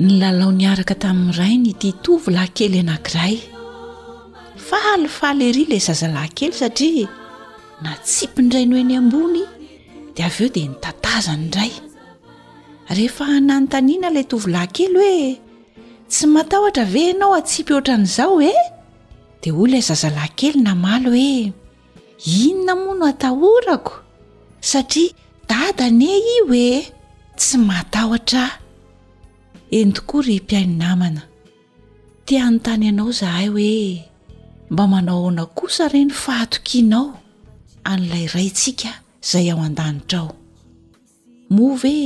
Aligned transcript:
ny 0.00 0.10
lalao 0.18 0.50
nyaraka 0.50 0.94
tamin'n'iray 0.98 1.54
ny 1.54 1.70
ti 1.78 1.94
tovy 2.02 2.34
lankely 2.34 2.82
anankiray 2.82 3.34
falifaly 4.66 5.44
erya 5.54 5.62
ilay 5.64 5.82
zazalahynkely 5.86 6.56
satria 6.60 7.06
natsipindray 7.84 8.66
noheny 8.66 8.94
ambony 9.00 9.44
de 10.16 10.20
avy 10.28 10.40
eo 10.46 10.50
dia 10.56 10.66
nitatazany 10.72 11.44
idray 11.46 11.72
rehefa 12.98 13.24
nanontaniana 13.46 14.08
lay 14.16 14.24
tovilankely 14.30 14.88
hoe 14.94 15.18
tsy 16.10 16.24
matahotra 16.34 16.84
ve 16.94 17.02
anao 17.14 17.32
atsipy 17.38 17.72
oatra 17.78 17.94
n'izao 18.02 18.34
e 18.50 18.50
eh? 18.50 18.60
di 19.42 19.48
olo 19.62 19.74
ay 19.78 19.84
zazalahkely 19.90 20.58
namaly 20.66 21.06
hoe 21.12 21.26
inona 22.44 22.74
moa 22.82 22.94
no 22.98 23.04
atahorako 23.12 23.94
satria 24.70 25.14
dadane 25.50 26.12
i 26.34 26.36
hoe 26.48 26.64
eh? 26.78 26.82
tsy 27.38 27.54
matahotra 27.70 28.44
eny 29.78 29.92
tokory 29.96 30.36
mpiaininamana 30.44 31.22
tianyntany 32.28 32.84
ianao 32.88 33.10
zahay 33.18 33.48
hoe 33.54 33.76
mba 34.72 34.84
manahoana 34.92 35.42
kosa 35.56 35.84
reny 35.92 36.12
fahatokinao 36.24 37.06
an'ilay 37.90 38.26
rayntsika 38.34 38.90
izay 39.24 39.46
ao 39.52 39.60
an-danitrao 39.68 40.28
moa 41.54 41.76
ve 41.82 41.96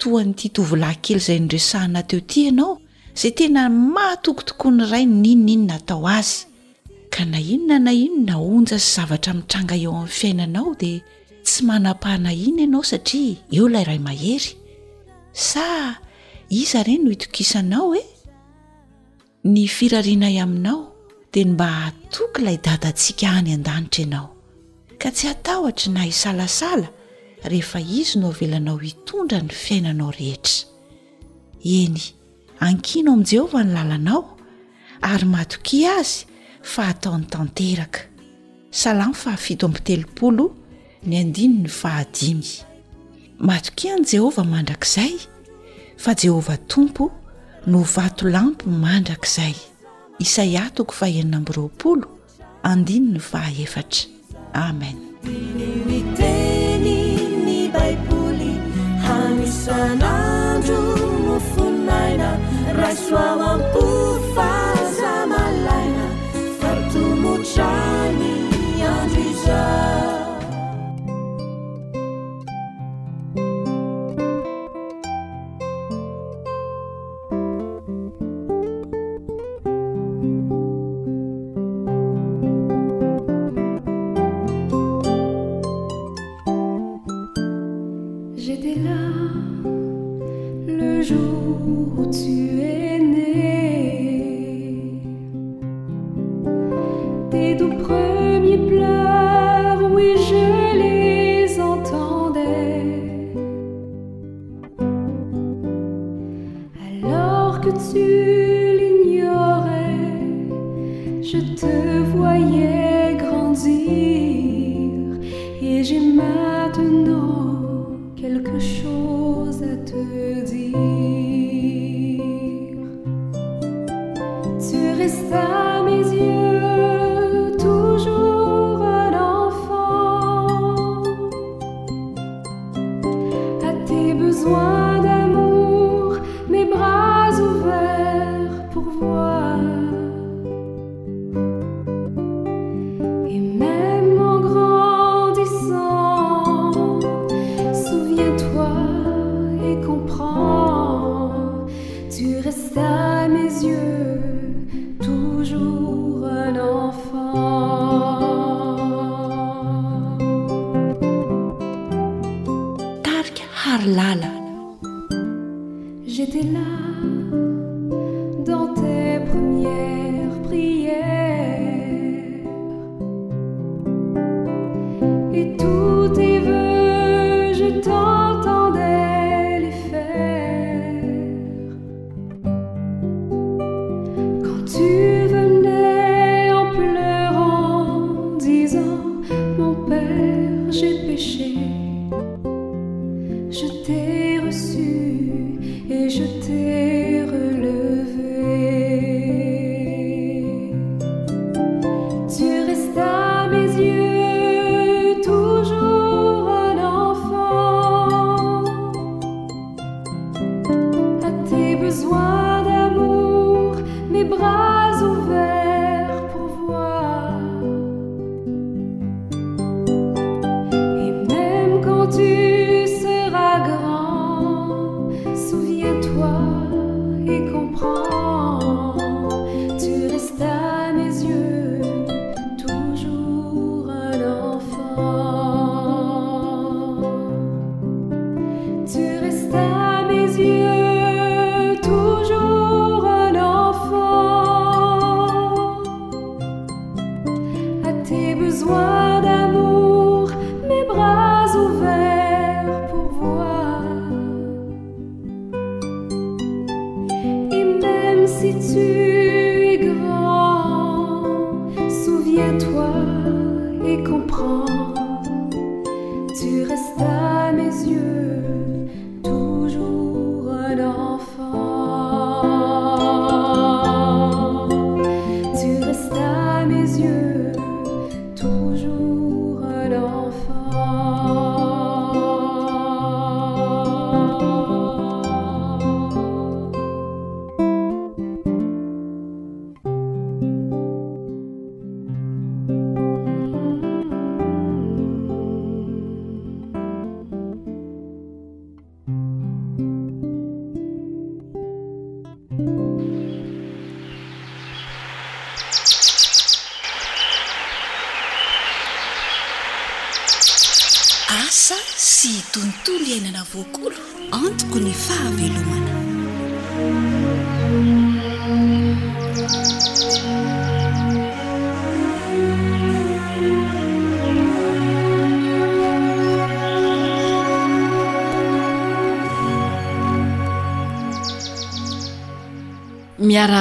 toanyity 0.00 0.48
tovolah 0.56 0.92
kely 1.04 1.18
izay 1.22 1.38
nyresahana 1.42 2.00
teo 2.08 2.20
ty 2.30 2.38
ianao 2.48 2.74
zay 3.20 3.32
tena 3.38 3.62
mahatokotoko 3.94 4.66
ny 4.76 4.80
iray 4.88 5.04
ninona 5.24 5.32
inyna 5.54 5.76
tao 5.88 6.04
azy 6.18 6.36
ka 7.12 7.22
na 7.30 7.38
inona 7.54 7.76
na 7.86 7.92
ino 8.04 8.18
naonja 8.28 8.76
sy 8.82 8.88
zavatra 8.96 9.30
mitranga 9.38 9.74
eo 9.84 9.92
amin'ny 10.00 10.14
fiainanao 10.18 10.70
dea 10.80 10.98
tsy 11.46 11.58
mana-pahana 11.68 12.30
ina 12.48 12.62
ianao 12.66 12.84
satria 12.90 13.36
eo 13.56 13.64
ilay 13.68 13.84
ray 13.90 14.00
mahery 14.06 14.50
sa 15.50 15.64
iza 16.52 16.80
ireny 16.80 17.00
no 17.04 17.10
itokisanao 17.16 17.86
hoe 17.88 18.02
ny 19.52 19.62
firarinay 19.76 20.36
aminao 20.44 20.82
de 21.32 21.44
ny 21.44 21.50
mba 21.54 21.66
haatoky 21.76 22.40
ilay 22.42 22.58
dada 22.66 22.88
antsika 22.92 23.26
hany 23.34 23.48
an-danitra 23.56 24.02
ianao 24.04 24.28
ka 25.00 25.08
tsy 25.10 25.26
atahotra 25.32 25.88
na 25.92 26.02
hisalasala 26.08 26.88
rehefa 27.50 27.80
izy 27.98 28.18
no 28.20 28.26
avelanao 28.34 28.76
hitondra 28.86 29.38
ny 29.40 29.48
fiainanao 29.62 30.10
rehetra 30.18 30.58
eny 31.80 31.98
ankino 32.68 33.08
amin'i 33.12 33.28
jehovah 33.32 33.64
ny 33.64 33.72
lalanao 33.76 34.22
ary 35.12 35.26
matokia 35.34 35.88
azy 36.04 36.18
fa 36.72 36.82
ataon'ny 36.92 37.26
tanteraka 37.32 38.00
salamy 38.80 39.14
fahafito 39.22 39.64
ampitelopolo 39.66 40.44
ny 41.08 41.14
andiny 41.22 41.56
ny 41.64 41.68
fahadimy 41.80 42.50
matoki 43.46 43.86
an' 43.94 44.04
jehova 44.10 44.42
mandrak'izay 44.52 45.31
fa 45.96 46.14
jehovah 46.14 46.58
tompo 46.68 47.10
no 47.66 47.78
vato 47.94 48.28
lampo 48.28 48.68
mandrak'izay 48.82 49.54
isaia 50.24 50.70
toko 50.74 50.92
fahenina 50.98 51.36
amby 51.38 51.52
roapolo 51.56 52.06
andiny 52.70 53.06
ny 53.12 53.18
fahaefatra 53.30 54.06
ameniteny 54.66 56.92
ny 57.44 57.56
baiboly 57.74 58.52
amia 59.08 60.14
nonaina 61.86 62.28
asoa 62.88 63.71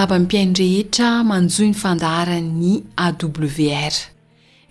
aa 0.01 0.07
mimpiain 0.17 0.53
rehetra 0.59 1.09
manjoi 1.31 1.65
ny 1.71 1.75
fandahara'ny 1.81 2.69
awr 3.05 3.97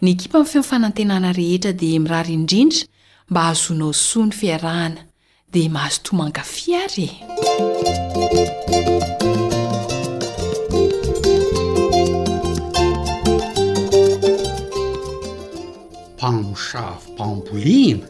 ny 0.05 0.09
ekipa 0.15 0.39
mfeofanantenana 0.45 1.29
rehetra 1.39 1.71
dia 1.83 1.99
mirary 2.05 2.33
indrindra 2.39 2.81
mba 3.31 3.43
hahazoanao 3.47 3.93
soany 4.09 4.33
fiarahana 4.41 5.01
dia 5.53 5.69
mahazoto 5.77 6.11
mankafiare 6.21 7.07
mpamosavy 16.17 17.11
mpambolina 17.15 18.07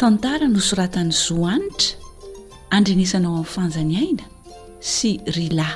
tantara 0.00 0.46
nosoratany 0.54 1.12
zo 1.24 1.38
anitra 1.54 1.88
andrenesanao 2.74 3.34
amin'ny 3.38 3.50
fanjany 3.56 3.94
aina 4.04 4.24
sy 4.94 5.12
rila 5.38 5.70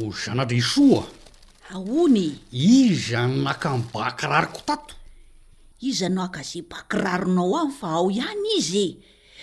o 0.00 0.12
zanaresoa 0.24 1.06
ahony 1.70 2.38
iza 2.52 3.26
naka 3.28 3.76
n 3.78 3.82
bakiraryko 3.94 4.60
tato 4.66 4.94
iza 5.80 6.08
nao 6.08 6.24
akaze 6.26 6.62
bakiraronao 6.62 7.54
a 7.56 7.70
fa 7.78 7.86
ao 7.94 8.10
ihany 8.10 8.44
izy 8.58 8.96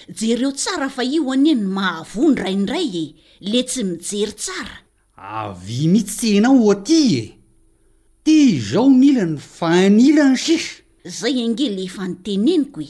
e 0.07 0.13
jereo 0.13 0.51
tsara 0.51 0.89
fa 0.89 1.03
io 1.03 1.31
ani 1.31 1.51
e 1.51 1.55
ny 1.55 1.63
mahavondraindray 1.71 2.91
e 3.03 3.05
le 3.47 3.63
tsy 3.63 3.83
mijery 3.83 4.31
tsara 4.35 4.75
avy 5.17 5.87
mihitsysena 5.87 6.49
oaty 6.51 7.01
e 7.19 7.34
ty 8.25 8.33
izao 8.57 8.89
ny 8.89 9.03
ilany 9.13 9.35
fanilany 9.37 10.37
sisy 10.43 10.79
zay 11.17 11.35
angeleefa 11.45 12.03
niteneniko 12.09 12.79
e 12.81 12.89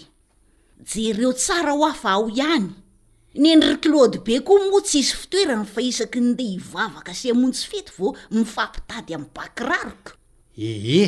jereo 0.91 1.31
tsara 1.35 1.71
ho 1.75 1.83
afa 1.89 2.09
ao 2.15 2.29
ihany 2.39 2.69
ny 3.41 3.47
endry 3.55 3.75
klaode 3.83 4.19
be 4.25 4.37
koa 4.47 4.63
moa 4.69 4.81
tsy 4.87 4.99
isy 5.03 5.11
fitoerany 5.21 5.65
fa 5.73 5.81
isaky 5.89 6.19
nydeha 6.23 6.53
hivavaka 6.55 7.11
sy 7.19 7.33
amontsy 7.35 7.65
fety 7.71 7.91
vao 7.97 8.13
mifampitady 8.31 9.11
amin'ny 9.17 9.33
bakirariko 9.35 10.11
ehe 10.71 11.03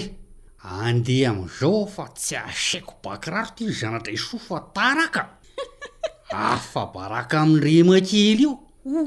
andeha 0.80 1.31
am'izao 1.31 1.80
fa 1.95 2.06
tsy 2.19 2.35
asaiko 2.44 2.94
bakiraroo 3.03 3.56
ty 3.56 3.63
ny 3.71 3.80
zanatray 3.80 4.19
so 4.27 4.35
fa 4.47 4.59
taraka 4.75 5.23
afa 6.51 6.83
baraka 6.95 7.39
amin'ny 7.47 7.63
re 7.65 7.75
makely 7.91 8.44
io 8.44 8.53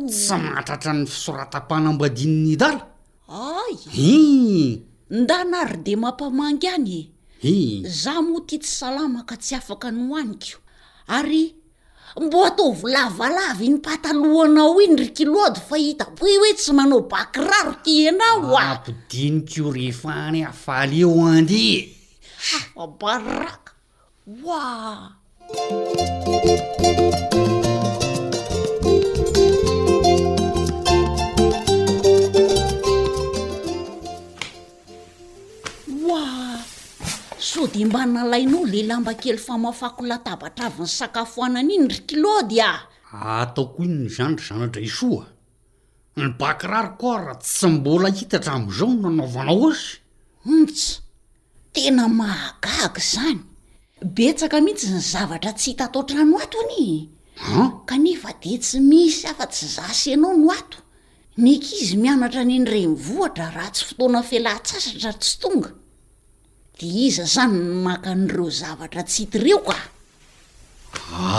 tsy 0.08 0.36
matratra 0.48 0.96
ny 0.96 1.04
fisoratapanambadin''ny 1.04 2.54
dala 2.56 2.80
a 3.28 3.68
i 3.92 4.88
nda 5.10 5.44
nary 5.44 5.76
de 5.76 5.96
mampamangy 5.98 6.68
anye 6.70 7.10
zah 7.88 8.22
moa 8.22 8.40
ty 8.46 8.58
tsy 8.58 8.70
salamaka 8.78 9.34
tsy 9.42 9.54
afaka 9.58 9.90
ny 9.90 10.06
hoaniko 10.08 10.58
ary 11.16 11.54
mbo 12.22 12.38
ataovo 12.48 12.86
lavalavy 12.94 13.66
ny 13.68 13.78
patalohanao 13.82 14.78
inyrykiloady 14.84 15.58
fa 15.68 15.76
hitaboi 15.82 16.34
hoe 16.40 16.50
tsy 16.54 16.72
manao 16.72 17.00
bakiraro 17.10 17.72
ty 17.84 18.08
anaoaampidiniko 18.08 19.66
rehefaany 19.74 20.40
afalyeo 20.50 21.20
andye 21.26 21.78
aabaraka 22.82 23.72
ah, 23.74 23.78
oa 24.54 24.94
so 37.52 37.66
de 37.74 37.84
mbanalainao 37.84 38.64
lehlamba 38.72 39.12
kely 39.22 39.38
famafako 39.46 40.02
latabatra 40.10 40.64
avy 40.68 40.84
ny 40.86 40.90
sakafohanan' 40.98 41.72
iny 41.76 41.86
ry 41.92 42.00
kilodia 42.08 42.68
ah! 42.70 42.84
ah, 43.12 43.40
ataoko 43.44 43.78
ino 43.86 43.96
ny 44.04 44.08
zanyry 44.16 44.42
zanatra 44.48 44.80
isoa 44.88 45.24
ny 46.20 46.26
bakirary 46.40 46.90
ko 47.00 47.06
a 47.14 47.18
raha 47.24 47.36
tsy 47.44 47.66
mbola 47.76 48.08
hitatra 48.18 48.52
amin'izao 48.56 48.90
no 48.94 49.08
nanaovanao 49.10 49.64
asy 49.72 49.94
ontsy 50.52 50.88
tena 51.74 52.04
mahagaka 52.20 53.00
izany 53.04 53.40
betsaka 54.16 54.56
mihitsy 54.64 54.88
ny 54.94 55.00
zavatra 55.12 55.50
tsy 55.58 55.66
hita 55.70 55.84
ataotrano 55.88 56.34
ato 56.44 56.56
anyan 56.62 57.06
kanefa 57.88 58.30
de 58.42 58.52
tsy 58.64 58.76
misy 58.90 59.22
afa 59.32 59.46
tsy 59.52 59.66
zasa 59.76 60.06
ianao 60.12 60.34
no 60.42 60.48
ato 60.58 60.78
ne 61.42 61.50
akizy 61.58 61.96
mianatra 62.02 62.42
ny 62.48 62.54
andreny 62.60 62.92
voatra 63.08 63.44
raha 63.56 63.70
tsy 63.74 63.82
fotoana 63.88 64.18
ny 64.20 64.26
felatsasatra 64.30 65.12
tsytoga 65.22 65.70
d 66.80 66.88
iza 67.06 67.24
zany 67.34 67.54
no 67.68 67.78
maka 67.84 68.10
an'ireo 68.14 68.48
zavatra 68.60 69.02
tsy 69.04 69.22
hity 69.24 69.38
reo 69.44 69.60
ka 69.68 69.76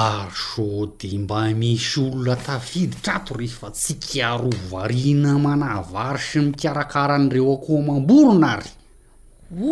arsody 0.02 1.18
mba 1.24 1.40
misy 1.60 1.96
olona 2.06 2.36
tafiditrato 2.46 3.34
rehefa 3.40 3.68
tsy 3.74 3.94
kiarovariana 4.04 5.34
manavary 5.46 6.22
sy 6.30 6.40
mikarakaran'ireo 6.46 7.54
akoa 7.58 7.82
mamborona 7.90 8.48
ary 8.58 8.70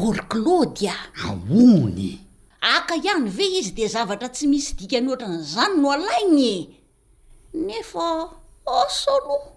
or 0.00 0.16
kladya 0.30 0.94
ahony 1.24 2.12
aka 2.76 2.94
ihany 2.96 3.28
ve 3.36 3.44
izy 3.60 3.72
de 3.76 3.86
zavatra 3.94 4.28
tsy 4.32 4.44
misy 4.52 4.72
dikanoatrany 4.78 5.42
zany 5.52 5.74
mo 5.80 5.88
alainy 5.92 6.54
nefa 7.66 8.06
asoaloa 8.82 9.48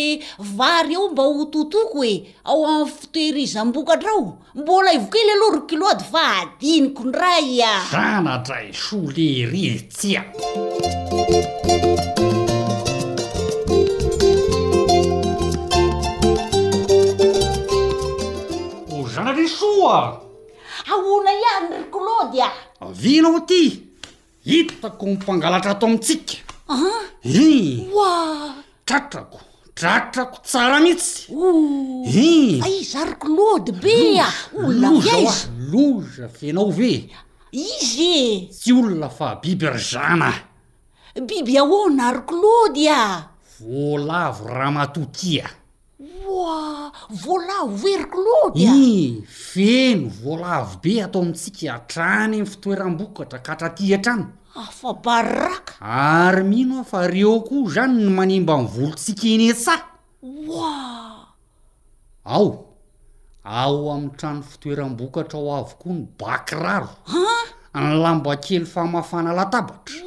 vary 0.57 0.95
aho 0.95 1.07
mba 1.13 1.23
ho 1.33 1.43
totoko 1.53 1.99
e 2.05 2.13
ao 2.49 2.65
amy 2.71 2.85
fitoerizam-bokadrao 2.95 4.21
mbolaivokely 4.55 5.29
aloha 5.35 5.57
rklody 5.59 6.03
fa 6.11 6.23
adiniko 6.41 7.03
ndray 7.03 7.61
a 7.63 7.71
zanatray 7.91 8.73
so 8.73 8.97
le 9.13 9.27
rehitsya 9.51 10.23
o 18.95 18.99
zanatre 19.13 19.47
so 19.47 19.71
a 19.93 19.99
ahona 20.91 21.31
iayryklody 21.43 22.39
a 22.41 22.85
vinaoty 23.01 23.90
hitako 24.43 25.05
mipangalatra 25.05 25.71
atao 25.71 25.89
amitsika 25.89 26.33
i 27.23 27.81
a 28.05 28.51
tratrako 28.85 29.37
tratrako 29.75 30.39
tsara 30.43 30.79
mihitsy 30.79 31.29
ia 32.05 32.63
izy 32.67 32.97
arklode 32.97 33.71
be 33.71 34.17
a 34.19 34.23
ah. 34.25 35.35
loza 35.71 36.27
fenao 36.39 36.69
ve 36.71 37.09
izy 37.51 38.13
e 38.25 38.49
tsy 38.51 38.73
olona 38.73 39.09
fa 39.09 39.35
biby 39.43 39.67
ryzana 39.69 40.33
biby 41.27 41.57
aona 41.57 42.07
arklody 42.13 42.89
a 42.89 42.95
ah. 42.99 43.23
voalavo 43.59 44.47
raha 44.47 44.71
matotia 44.71 45.49
ei 48.55 49.23
feno 49.27 50.09
volavo 50.23 50.79
be 50.81 51.01
atao 51.03 51.21
amitsika 51.21 51.73
atrany 51.75 52.39
my 52.39 52.45
fitoeram-bokatra 52.45 53.39
katratihatrano 53.39 54.25
ary 55.81 56.43
mino 56.43 56.79
ah 56.79 56.83
fa 56.85 57.07
reo 57.07 57.39
koa 57.41 57.69
zany 57.73 57.93
ny 58.03 58.09
manemba 58.17 58.55
ni 58.57 58.67
volontsika 58.75 59.27
enesa 59.33 59.73
a 60.65 61.33
ao 62.23 62.49
ao 63.43 63.91
ami'y 63.93 64.17
trano 64.17 64.41
fitoeram-bokatra 64.41 65.37
o 65.39 65.51
avokoa 65.55 65.93
ny 65.93 66.05
bakiraro 66.19 66.89
ny 67.73 67.93
lambakely 68.03 68.65
famafana 68.65 69.33
latabatra 69.33 69.97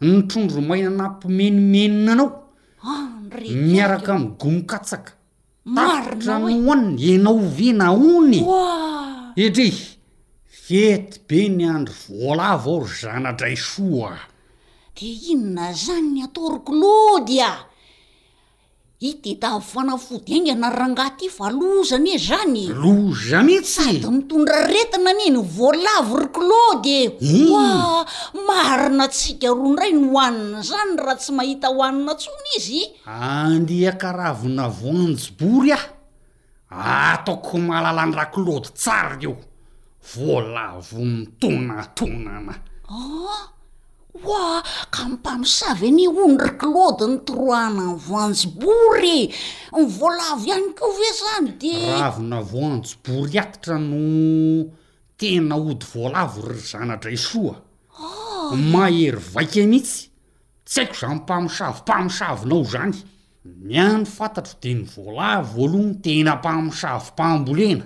ny 0.00 0.22
trondro 0.28 0.60
maina 0.60 0.90
nampi 0.90 1.28
menomenina 1.28 2.12
anao 2.12 2.32
miaraka 3.66 4.12
my 4.18 4.26
gononkatsaka 4.40 5.12
tartran 5.72 6.42
e. 6.50 6.54
hoanny 6.64 6.94
enaovenaony 7.14 8.34
etri 9.44 9.68
fety 10.66 11.14
be 11.28 11.40
ny 11.56 11.64
andro 11.74 11.94
vola 12.20 12.56
vao 12.62 12.78
ry 12.84 12.92
zanadraysoa 13.00 14.12
de 14.96 15.06
inona 15.32 15.68
zany 15.82 16.08
ny 16.14 16.20
atoriko 16.26 16.72
lodya 16.80 17.48
ah? 17.52 17.58
i 19.00 19.14
de 19.20 19.34
tavoanafodeingana 19.34 20.70
rangati 20.70 21.28
fa 21.28 21.50
loza 21.50 21.96
an 21.96 22.06
e 22.06 22.16
zany 22.18 22.68
loza 22.78 23.42
mihits 23.42 23.74
e 23.82 23.90
ydy 23.96 24.08
mitondra 24.16 24.66
retina 24.70 25.10
aniny 25.10 25.38
voalavo 25.56 26.18
ry 26.22 26.28
klodee 26.30 27.08
oa 27.50 28.04
eh. 28.04 28.04
marina 28.46 29.08
tsika 29.10 29.48
roa 29.50 29.70
ndray 29.72 29.92
no 29.98 30.08
hoanina 30.14 30.62
zany 30.62 30.94
raha 30.96 31.16
tsy 31.18 31.32
mahita 31.34 31.68
hoanina 31.74 32.12
ntsona 32.14 32.46
izy 32.56 32.82
andea 33.04 33.92
karavina 34.00 34.68
voanjobory 34.78 35.72
a 35.72 35.80
ataoko 37.14 37.58
malalandra 37.58 38.24
klady 38.32 38.70
tsara 38.78 39.16
eo 39.26 39.34
voalavo 40.16 41.00
mitonatonana 41.04 42.54
ah, 42.94 43.53
aka 44.22 45.08
mimpamosavy 45.08 45.88
any 45.90 46.06
ono 46.08 46.36
ry 46.38 46.52
klody 46.62 47.06
ny 47.10 47.18
troana 47.26 47.86
ny 47.88 47.94
voanjobor 48.06 48.98
e 49.02 49.18
ny 49.76 49.84
voalavo 49.98 50.44
ihany 50.46 50.68
koo 50.78 50.92
ve 50.98 51.08
zany 51.20 51.48
deravina 51.58 52.38
voanjobory 52.52 53.38
atitra 53.42 53.78
no 53.82 54.70
tena 55.18 55.54
ody 55.58 55.86
voalavo 55.92 56.46
y 56.52 56.60
zanatra 56.72 57.10
isoa 57.10 57.56
ah. 57.98 58.54
mahery 58.72 59.20
vaika 59.34 59.60
mihitsy 59.70 60.08
tsy 60.68 60.80
haiko 60.80 60.96
zany 61.00 61.14
mpamosavy 61.18 61.78
mpamosavinao 61.82 62.62
zany 62.72 62.96
ny 63.66 63.74
any 63.86 64.04
fantatro 64.16 64.54
de 64.62 64.70
ny 64.74 64.84
voalav 64.94 65.44
voalohany 65.54 65.94
tena 66.04 66.32
mpamosavy 66.38 67.08
mpambolena 67.14 67.84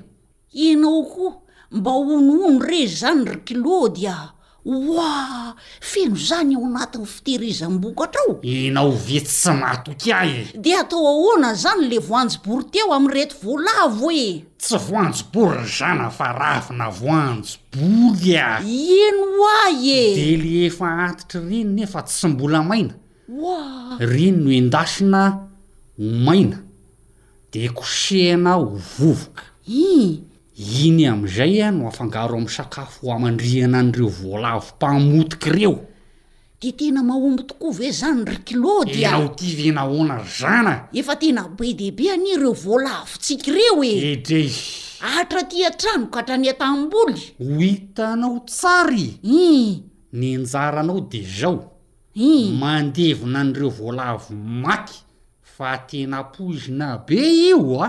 inao 0.68 1.02
koa 1.12 1.32
mba 1.70 1.90
honyono 1.90 2.58
rey 2.70 2.86
zany 3.00 3.24
ry 3.24 3.36
klodya 3.46 4.16
oa 4.64 5.54
feno 5.80 6.16
zany 6.16 6.56
o 6.56 6.66
anatinny 6.66 7.06
fitehirizambokatra 7.06 8.20
ao 8.28 8.40
inao 8.42 8.90
vety 8.90 9.28
tsy 9.30 9.50
matoti 9.52 10.12
ah 10.12 10.26
e 10.26 10.46
de 10.54 10.74
atao 10.74 11.06
ahoana 11.06 11.54
zany 11.54 11.88
le 11.88 11.98
voanjobory 11.98 12.64
tio 12.70 12.92
am' 12.92 13.06
rety 13.08 13.34
voalavo 13.42 14.10
e 14.10 14.44
tsy 14.58 14.76
voanjo 14.76 15.24
bory 15.32 15.64
zana 15.78 16.10
fa 16.10 16.32
ravina 16.32 16.88
voanjobory 16.90 18.36
a 18.36 18.60
ino 18.66 19.46
e? 19.46 19.62
a 19.62 19.72
ede 19.78 20.36
le 20.42 20.66
efa 20.66 20.86
antitry 21.06 21.48
rinonefa 21.62 22.00
tsy 22.02 22.26
mbola 22.28 22.62
maina 22.62 22.94
wa 23.28 23.96
rino 24.00 24.40
no 24.44 24.50
endasina 24.50 25.22
o 25.98 26.02
maina 26.26 26.58
de 27.52 27.68
kosehina 27.68 28.52
ho 28.58 28.76
vovoka 28.98 29.42
i 29.68 30.27
iny 30.58 31.06
am'izay 31.08 31.62
a 31.62 31.70
no 31.70 31.86
afangaro 31.88 32.34
amin'ny 32.34 32.48
sakafo 32.50 33.00
ho 33.06 33.12
amandrihana 33.12 33.78
an'ireo 33.78 34.08
voalavo 34.08 34.72
mpamotika 34.76 35.50
reo 35.52 35.86
de 36.60 36.72
tena 36.72 37.02
mahombo 37.02 37.42
tokoa 37.42 37.70
ve 37.72 37.90
zany 37.92 38.24
ryklodyaenao 38.24 39.28
ty 39.36 39.54
venahoana 39.54 40.14
r 40.18 40.24
zana 40.26 40.88
efa 40.92 41.16
tena 41.16 41.48
be 41.56 41.72
dehibe 41.74 42.10
any 42.10 42.36
reo 42.36 42.52
voalavo 42.52 43.18
tsika 43.18 43.52
reo 43.52 43.84
e 43.84 44.12
edrezy 44.14 44.98
ahtra 45.00 45.42
ti 45.44 45.64
antrano 45.64 46.10
ka 46.10 46.18
hatrany 46.20 46.48
atamboly 46.50 47.20
ho 47.38 47.58
hitanao 47.58 48.40
tsary 48.44 49.20
um 49.22 49.30
hmm. 49.30 49.82
nynjaranao 50.12 51.00
de 51.08 51.22
zao 51.22 51.70
u 52.16 52.18
hmm. 52.18 52.58
mandevina 52.58 53.40
an'ireo 53.40 53.68
voalavo 53.70 54.34
maty 54.34 54.98
fa 55.56 55.78
tena 55.78 56.24
poizina 56.24 56.98
be 57.06 57.14
io 57.14 57.80
a 57.80 57.88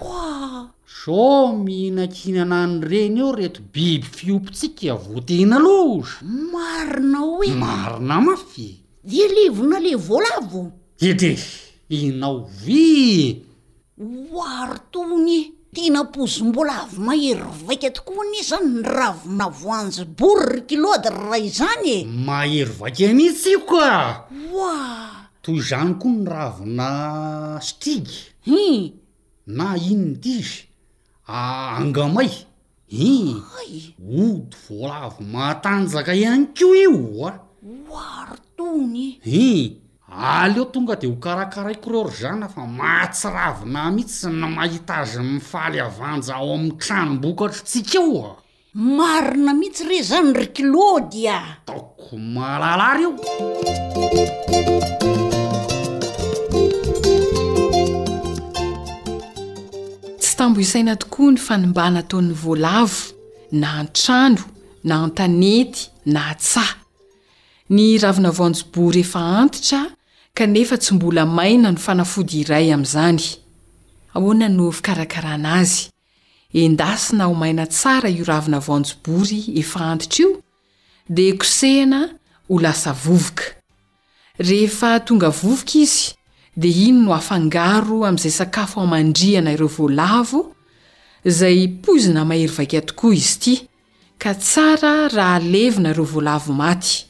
a 0.00 0.73
somi 1.02 1.90
nakinanany 1.96 2.78
ireny 2.86 3.20
ao 3.22 3.32
reto 3.40 3.60
biby 3.74 4.06
fiompotsika 4.16 4.92
voatena 5.06 5.56
alozy 5.60 6.08
marinao 6.52 7.30
oe 7.40 7.50
marona 7.62 8.16
mafy 8.26 8.68
de 9.10 9.22
levona 9.36 9.78
le 9.84 9.92
volavo 10.08 10.62
etyf 11.08 11.42
inaovy 11.98 12.86
oaro 14.04 14.78
tony 14.92 15.36
tena 15.74 16.00
pozy 16.14 16.40
mbola 16.48 16.74
avo 16.82 16.98
maherovaka 17.08 17.88
tokoa 17.96 18.24
nizy 18.30 18.48
zany 18.50 18.68
e. 18.68 18.80
ny 18.82 18.86
ravina 18.96 19.46
voanjo 19.60 20.04
bor 20.18 20.40
ry 20.52 20.60
kiloady 20.68 21.08
ry 21.14 21.18
ray 21.30 21.46
zany 21.58 21.86
e 21.94 21.98
maherovaka 22.28 23.02
anitsy 23.10 23.48
io 23.54 23.60
ka 23.70 23.86
oah 24.52 25.14
toy 25.42 25.58
zany 25.68 25.92
koa 26.00 26.12
ny 26.16 26.24
ravona 26.34 26.88
strigy 27.68 28.18
hum 28.46 28.90
na 29.56 29.66
inonytizy 29.90 30.60
aangamay 31.28 32.28
ah, 32.28 32.92
ie 32.92 33.40
oto 33.96 34.56
voalavo 34.68 35.24
mahatanjaka 35.24 36.12
ihany 36.14 36.52
ko 36.52 36.74
io 36.76 37.26
a 37.26 37.32
hoarotony 37.88 39.18
i 39.24 39.80
aleo 40.08 40.64
tonga 40.68 40.96
dea 40.96 41.10
ho 41.10 41.16
karakaraikoreor 41.16 42.10
zana 42.12 42.48
fa 42.48 42.66
mahatsiravina 42.66 43.90
mihitsy 43.90 44.28
ny 44.30 44.46
mahitazy 44.48 45.20
mifaly 45.22 45.80
avanja 45.80 46.34
ao 46.34 46.54
ami'ny 46.54 46.76
tranom-bokatro 46.76 47.62
tsika 47.64 47.98
eo 48.04 48.24
a 48.26 48.34
marina 48.74 49.54
mihitsy 49.54 49.84
re 49.88 50.02
zany 50.02 50.32
ryklodya 50.32 51.40
taoko 51.64 52.16
malalary 52.18 53.06
o 53.06 53.12
ambo 60.44 60.60
isaina 60.60 60.96
tokoa 60.96 61.30
ny 61.32 61.40
fanimbana 61.46 62.00
taon'ny 62.08 62.34
voalavo 62.36 63.00
na 63.52 63.68
antrano 63.80 64.42
na 64.84 64.94
antanety 65.04 65.88
na 66.14 66.22
tsa 66.34 66.64
ny 67.74 67.96
ravina 68.02 68.30
voanjobory 68.38 69.00
efa 69.06 69.20
antitra 69.40 69.80
kanefa 70.36 70.76
tsy 70.82 70.90
mbola 70.94 71.22
maina 71.38 71.68
ny 71.72 71.78
fanafody 71.86 72.36
iray 72.44 72.66
amin'izany 72.76 73.24
ahoana 74.16 74.48
no 74.56 74.64
fikarakaranazy 74.76 75.78
endasina 76.62 77.24
homaina 77.30 77.64
tsara 77.74 78.08
io 78.16 78.24
ravina 78.30 78.58
voanjobory 78.66 79.40
efa 79.60 79.80
antitra 79.92 80.18
io 80.24 80.30
dia 81.14 81.32
kosehana 81.40 82.00
ho 82.48 82.54
lasa 82.64 82.90
vovoka 83.04 83.44
rehefa 84.48 84.90
tonga 85.06 85.28
vovoka 85.40 85.74
izy 85.82 86.10
de 86.56 86.68
ino 86.86 87.02
no 87.02 87.12
afangaro 87.14 88.04
amin'zay 88.06 88.30
sakafo 88.40 88.78
amandriana 88.86 89.50
ireo 89.56 89.66
voalavo 89.68 90.54
zay 91.38 91.66
pozina 91.82 92.22
maherivaka 92.24 92.78
tokoa 92.88 93.14
izy 93.18 93.36
ty 93.42 93.54
ka 94.22 94.30
tsara 94.38 95.08
raha 95.10 95.38
levina 95.42 95.90
reo 95.92 96.06
voalavo 96.06 96.52
maty 96.54 97.06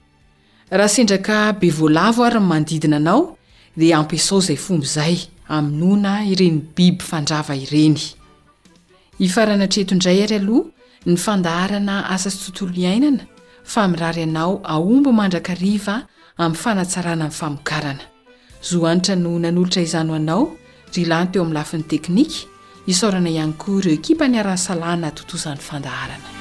raha 0.72 0.88
sendraka 0.88 1.52
be 1.60 1.68
voalavo 1.70 2.24
ary 2.24 2.40
ny 2.40 2.46
mandidina 2.48 2.96
anao 2.96 3.36
de 3.76 3.92
ampisao 3.94 4.40
zay 4.40 4.56
fombzay 4.56 5.18
aminona 5.48 6.24
ireny 6.24 6.62
biby 6.74 7.02
fandrava 7.04 7.56
ireny 7.56 8.00
zohanitra 18.64 19.14
no 19.14 19.38
nanolotra 19.38 19.82
izano 19.82 20.14
anao 20.14 20.56
ry 20.96 21.04
lany 21.04 21.28
teo 21.32 21.42
amin'ny 21.44 21.58
lafin'ny 21.60 21.84
teknika 21.90 22.44
isaorana 22.90 23.30
iankoaireo 23.36 23.92
ekipa 24.00 24.24
ny 24.28 24.36
aransalana 24.42 25.08
totozan'ny 25.18 25.60
fandaharana 25.68 26.33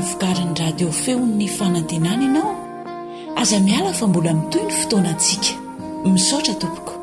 avikarany 0.00 0.52
radio 0.64 0.88
feon'ny 1.02 1.46
fanadianana 1.56 2.26
ianao 2.26 2.50
aza 3.40 3.58
miala 3.66 3.90
fa 3.98 4.04
mbola 4.10 4.30
mitoy 4.38 4.62
ny 4.66 4.72
fotoanantsika 4.78 5.50
misaotra 6.12 6.54
tompoko 6.60 6.94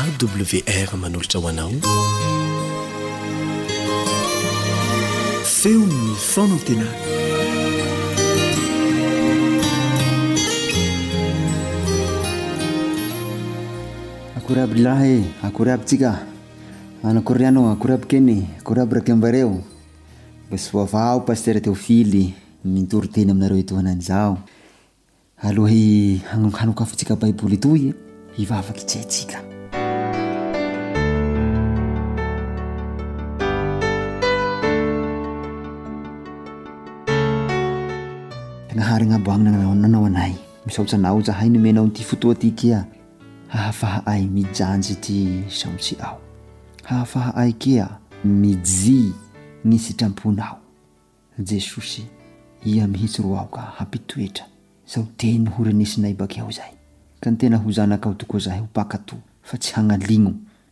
awr 0.00 0.90
manolotra 1.02 1.36
ho 1.40 1.48
anao 1.52 1.70
eonfonatenay 5.60 6.96
akory 14.36 14.60
ablaha 14.60 15.06
e 15.06 15.24
akory 15.42 15.70
abytsika 15.70 16.18
anakorriano 17.02 17.68
akory 17.72 17.92
ab 17.92 18.08
keny 18.08 18.46
akory 18.58 18.80
aby 18.80 18.94
rakembareo 18.94 19.60
mba 20.48 20.58
syavao 20.58 21.20
pastera 21.20 21.60
teofily 21.60 22.34
mitoryteny 22.64 23.30
aminareo 23.30 23.58
itohananyzao 23.60 24.38
aloha 25.44 26.18
hahanokafantsika 26.30 27.16
baiboly 27.16 27.54
itoy 27.56 27.80
e, 27.88 27.94
hivavaky 28.32 28.84
tsyitsika 28.84 29.49
gnab 39.04 39.28
agny 39.28 39.50
naaaoaay 39.50 40.34
mioaayaty 41.48 42.74
oayanohaayy 45.66 47.86
ny 49.64 49.78
sitraponaojesosy 49.78 52.02
ia 52.64 52.88
mihitsy 52.88 53.22
ro 53.22 53.38
ao 53.38 53.44
ka 53.46 53.60
hampitoetraaoteny 53.60 55.48
horenesinayakeaoayena 55.56 57.62
anakao 57.82 58.14
tokoaay 58.14 58.60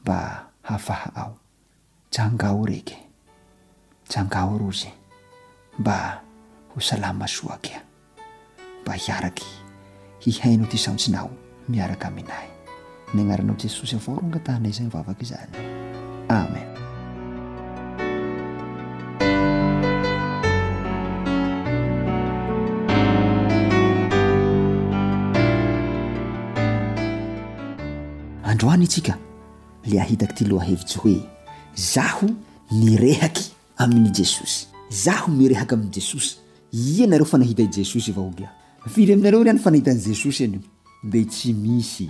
mba 0.03 0.47
hafaha 0.61 1.15
ao 1.15 1.39
tsangao 2.11 2.65
reke 2.65 2.97
tsangao 4.07 4.57
rozy 4.57 4.89
mba 5.79 6.21
ho 6.73 6.79
salamasoaky 6.81 7.75
mba 8.83 8.93
hiaraky 8.93 9.47
ihaino 10.27 10.65
ty 10.67 10.75
saotsinao 10.77 11.31
miaraky 11.71 12.05
anay 12.07 12.52
nyagnaranao 13.17 13.55
jesosy 13.63 13.95
avaro 13.97 14.21
angatahna 14.25 14.67
izay 14.71 14.87
vavaky 14.93 15.25
zany 15.25 15.47
amen 16.29 16.67
androany 28.51 28.83
atsika 28.87 29.13
le 29.89 29.97
ahitaky 30.01 30.33
ty 30.37 30.45
lohahevitsy 30.51 30.97
hoe 31.01 31.19
zaho 31.93 32.27
mirehaky 32.71 33.45
amin'ny 33.81 34.11
jesosy 34.17 34.59
zaho 35.03 35.27
mirehaky 35.37 35.73
amin'y 35.75 35.91
jesosy 35.97 36.31
ianareo 36.73 37.25
fa 37.31 37.37
nahita 37.37 37.61
i 37.61 37.67
jesosy 37.77 38.11
vaoga 38.11 38.49
firy 38.89 39.13
aminareo 39.13 39.43
ry 39.43 39.49
any 39.49 39.59
fa 39.59 39.71
nahitan' 39.71 39.99
jesosy 40.07 40.43
anyio 40.43 40.59
de 41.03 41.25
tsy 41.25 41.53
misy 41.53 42.09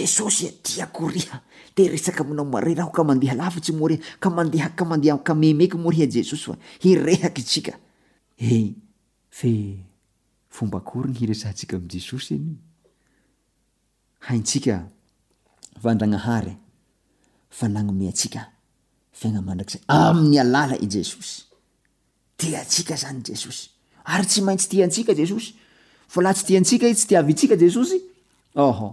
jesosyao 0.00 0.88
e, 8.40 8.50
yesye 8.50 9.84
fomba 10.50 10.80
koriny 10.80 11.14
hiresahatsika 11.14 11.76
m 11.76 11.88
jesosy 11.88 12.34
any 12.34 12.56
haitsika 14.20 14.88
vandragnahary 15.82 16.56
fanagnome 17.50 18.08
atsika 18.08 18.46
figna 19.12 19.42
mandrakza 19.42 19.78
amny 19.88 20.40
alalajesosy 20.40 21.42
tsika 22.66 22.94
anyjessyy 23.08 23.68
tsy 24.28 24.40
maintsy 24.40 24.68
titsikajessylaha 24.68 25.52
tsy 26.34 26.44
titsika 26.46 26.88
i 26.88 26.94
tsy 26.94 27.06
tivtsika 27.06 27.54
jesosy 27.56 28.00
h 28.54 28.92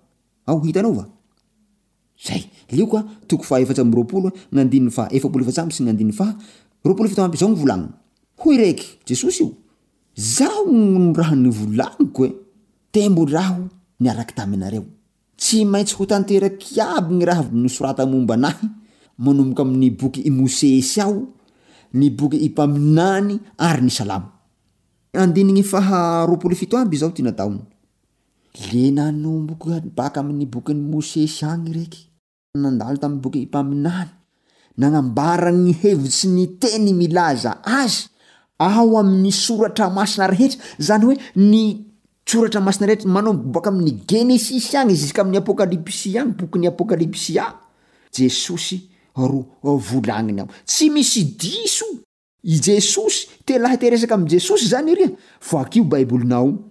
ao 0.45 0.59
hitanao 0.59 0.91
va 0.93 1.05
zayioka 2.25 2.99
toko 3.27 3.43
faefatsa 3.43 3.83
roapolo 3.95 4.29
gnyandiny 4.51 4.89
fa 4.95 5.03
efapolo 5.17 5.41
efatsyamby 5.43 5.73
sy 5.73 5.83
gandiny 5.83 6.11
fahaoo 6.11 6.35
aiaayhoaa 16.09 17.97
manombokoaminy 19.23 19.89
boky 19.99 20.21
imosesy 20.21 21.01
ao 21.01 21.27
ny 21.93 22.09
boky 22.09 22.37
ipaminany 22.47 23.39
ary 23.57 23.81
ny 23.81 23.89
alamolo 25.13 26.43
fitay 26.59 26.79
aotynatao 26.81 27.49
le 28.73 28.91
nanombok 28.91 29.69
baka 29.95 30.19
amin'ny 30.19 30.45
bokin'ny 30.45 30.81
mosesy 30.89 31.43
agny 31.45 31.71
reky 31.73 32.07
nandalo 32.55 32.97
tamiy 32.97 33.19
bokyyimpaminany 33.21 34.09
nanambara 34.77 35.51
ny 35.51 35.71
hevitsy 35.73 36.27
ny 36.27 36.45
teny 36.59 36.93
milaza 36.93 37.61
azy 37.63 38.07
ao 38.59 38.97
amin'ny 38.99 39.31
soratra 39.31 39.89
masina 39.89 40.27
rehetra 40.27 40.59
zany 40.79 41.03
hoe 41.05 41.15
ny 41.35 41.85
soratra 42.27 42.59
masina 42.61 42.87
rehetra 42.87 43.07
manombok 43.09 43.51
baka 43.55 43.69
amin'ny 43.71 44.03
genesisy 44.07 44.75
agny 44.77 44.91
izizyka 44.93 45.21
amin'ny 45.23 45.37
apokalipsy 45.39 46.17
agny 46.19 46.33
bokyn'ny 46.41 46.67
apokalipsy 46.67 47.39
a 47.39 47.47
jesosy 48.13 48.81
ro 49.15 49.41
volagniny 49.63 50.41
ao 50.43 50.47
tsy 50.65 50.89
misy 50.89 51.23
diso 51.39 51.85
i 52.43 52.59
jesosy 52.67 53.29
telah 53.45 53.77
teresaka 53.77 54.15
am 54.15 54.27
jesosy 54.27 54.67
zany 54.69 54.91
iry 54.91 55.07
vaakio 55.49 55.83
e. 55.83 55.85
baibolinao 55.87 56.70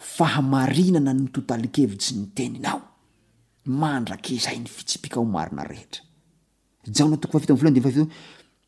fahamarinana 0.00 1.12
nytotalikevitsy 1.14 2.14
ny 2.16 2.24
teninao 2.34 2.80
mandrake 3.66 4.38
zay 4.44 4.56
ny 4.58 4.66
fitsipika 4.76 5.16
ao 5.20 5.24
marina 5.24 5.64
rehetra 5.64 6.02
jaona 6.96 7.16
tokfahaitol 7.20 8.06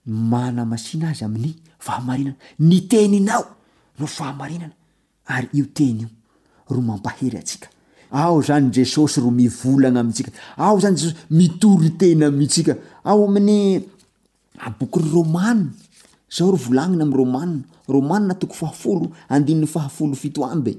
manamaina 0.07 1.07
azy 1.12 1.25
ami'ny 1.29 1.55
fahinna 1.87 2.33
ny 2.59 2.81
teninao 2.90 3.45
nofahmarinana 3.99 4.75
ary 5.35 5.49
io 5.59 5.64
tenyiooy'y 5.77 6.83
bokyny 14.79 15.11
roman 15.16 15.71
zao 16.37 16.51
ro 16.51 16.57
volanina 16.57 17.03
amy 17.05 17.14
rômania 17.16 17.64
romanna 17.88 18.35
toko 18.35 18.55
fahafolo 18.55 19.11
andinyny 19.29 19.66
fahafolo 19.66 20.14
fito 20.16 20.45
amby 20.47 20.79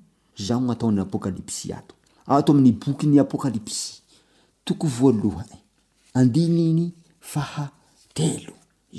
zao 0.47 0.65
ataon'ny 0.71 1.01
apôkalipsy 1.05 1.67
ato 1.73 1.93
ato 2.25 2.51
amny 2.53 2.71
boky 2.83 3.07
ny 3.07 3.17
apôkalipsy 3.25 3.93
toko 4.65 4.87
voaloha 4.97 5.43
andinny 6.17 6.85
fahatelo 7.31 8.55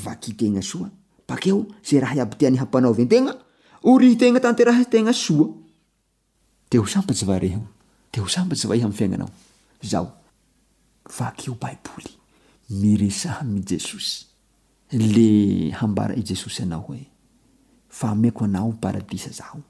vakytegna 0.05 0.62
soa 0.62 0.90
bakeo 1.29 1.66
ze 1.83 2.01
raha 2.01 2.14
iaby 2.16 2.37
tianyhampanao 2.37 2.92
vyntegna 2.98 3.35
orihy 3.88 4.16
tegna 4.16 4.40
tanterahtegna 4.40 5.12
soa 5.12 5.46
te 6.68 6.79
ho 6.79 6.85
ampatsy 6.98 7.25
e 8.14 8.20
hoampatsy 8.20 8.83
amfinanaoaoakeo 8.87 10.12
baiboy 11.62 12.05
miresamy 12.81 13.61
jesosy 13.68 14.27
le 14.92 15.70
hambara 15.70 16.14
i 16.14 16.22
jesosy 16.22 16.62
anao 16.62 16.81
hoe 16.81 17.07
fa 17.88 18.14
meko 18.14 18.44
anao 18.44 18.72
paradisa 18.72 19.31
zao 19.31 19.61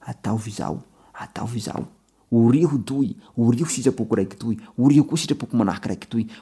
ataoy 0.00 0.50
zao 0.50 0.84
atao 1.14 1.50
zao 1.58 1.88
oriho 2.32 2.78
toy 2.86 3.14
oriho 3.38 3.66
sitrapoko 3.68 4.14
raiky 4.16 4.36
toy 4.38 4.56
oriho 4.78 5.04
koa 5.04 5.18
sitrapoko 5.18 5.56
manahaky 5.56 5.88
raikytoyza 5.88 6.32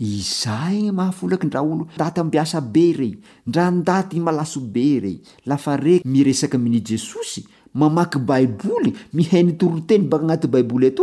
igny 0.00 0.86
e, 0.86 0.92
mahafolaky 0.92 1.46
ndraa 1.46 1.60
olo 1.60 1.84
daty 1.98 2.20
ambiasabe 2.20 2.84
rey 2.96 3.12
ndra 3.46 3.70
ndatymalasobe 3.70 5.00
rey 5.04 5.16
lafeky 5.46 6.08
miresaky 6.08 6.56
miny 6.58 6.80
jesosy 6.80 7.44
mamaky 7.74 8.18
baiboly 8.18 8.94
mihany 9.12 9.52
toroteny 9.56 10.08
bak 10.08 10.22
agnaty 10.22 10.48
baiboly 10.48 10.94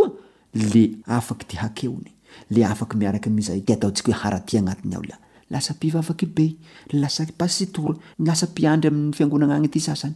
ya 5.10 5.18
lasa 5.50 5.74
mpivavakybe 5.74 6.56
lasa 6.92 7.26
pasitora 7.38 7.96
lasa 8.20 8.46
mpiandry 8.52 8.88
aminy 8.90 9.14
fiangonagnagny 9.16 9.66
ity 9.68 9.80
sasany 9.80 10.16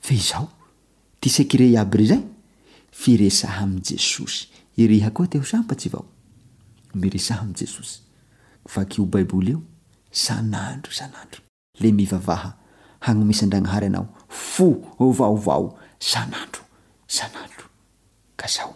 fe 0.00 0.16
ao 0.36 0.48
t 1.20 1.30
sekire 1.30 1.72
ab 1.78 1.94
rezay 1.94 2.20
firesaha 2.92 3.64
am 3.64 3.80
jesosy 3.82 4.48
ommrah 6.94 7.42
amjesosy 7.42 8.00
vko 8.68 9.04
baiboly 9.06 9.50
io 9.52 9.62
san'andro 10.12 10.92
san'andro 10.92 11.40
le 11.80 11.92
mivavaha 11.92 12.50
hagnomisan-dragnahary 13.06 13.86
anao 13.86 14.06
fo 14.28 14.66
vaovao 14.98 15.78
san'andro 15.98 16.62
san'andro 17.08 17.64
ka 18.36 18.46
zao 18.56 18.74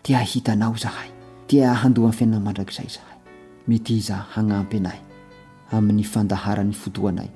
tia 0.03 0.19
hitanao 0.21 0.77
zahaytia 0.77 1.75
handoafia 1.75 2.27
mandrakzay 2.39 2.87
zahay 2.87 3.19
metyi 3.69 4.05
aampy 4.13 4.77
anay 4.77 5.01
am'ny 5.73 6.03
fandahara'ny 6.05 6.73
fotoanay 6.73 7.29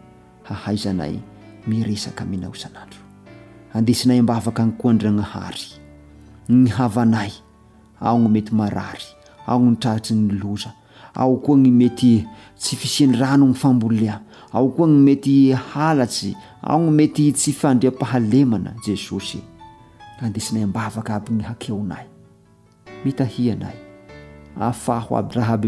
ahaizanay 0.50 1.18
miresak 1.66 2.20
aminao 2.20 2.54
sanandroniay 2.54 4.22
mba 4.22 4.37
afaka 4.37 4.66
koadranahay 4.78 5.79
ny 6.50 6.68
havanay 6.74 7.30
ao 8.00 8.18
ny 8.18 8.28
mety 8.28 8.52
marary 8.54 9.02
ao 9.46 9.60
traratsy 9.74 10.14
ny 10.14 10.32
loza 10.38 10.72
ao 11.14 11.36
koa 11.36 11.56
ny 11.56 11.70
mety 11.70 12.26
tsy 12.58 12.76
fisienyrano 12.76 13.46
ny 13.46 13.54
fambolia 13.54 14.20
ao 14.52 14.68
koa 14.68 14.86
ny 14.86 14.92
mety 14.98 15.52
halatsy 15.74 16.34
ao 16.62 16.80
ny 16.84 16.90
mety 16.90 17.32
tsy 17.32 17.52
fandriampahalemana 17.52 18.72
jesosy 18.86 19.38
deaymbavaka 20.20 21.14
aby 21.14 21.32
ny 21.36 21.44
akeonayay 21.46 22.06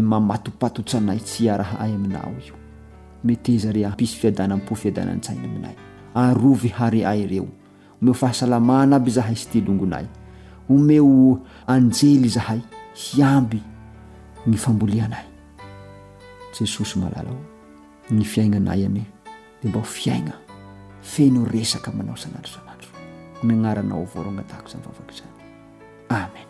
mamatopaonay 0.01 1.19
tsy 1.19 1.45
yainapy 1.45 4.07
fdo 4.07 4.43
yyy 6.93 7.37
eo 8.09 8.13
fhaslamana 8.13 8.95
aby 8.95 9.11
ays 9.25 9.47
ongonay 9.69 10.05
omeo 10.69 11.41
anjely 11.67 12.29
zahay 12.29 12.61
hiamby 12.95 13.61
ny 14.47 14.55
fambolianay 14.57 15.25
jesosy 16.53 16.99
malala 16.99 17.31
h 17.31 18.11
gny 18.11 18.23
fiaignanay 18.23 18.85
ane 18.85 19.03
de 19.63 19.67
mba 19.69 19.83
fiaigna 19.83 20.35
feno 21.01 21.43
resaka 21.45 21.91
manao 21.91 22.15
sanatro 22.15 22.51
sanatro 22.57 22.89
magnaranao 23.43 24.05
varo 24.15 24.29
agna 24.29 24.43
atahko 24.45 24.67
zany 24.71 24.83
vavako 24.87 25.13
zany 25.19 25.39
amen 26.19 26.47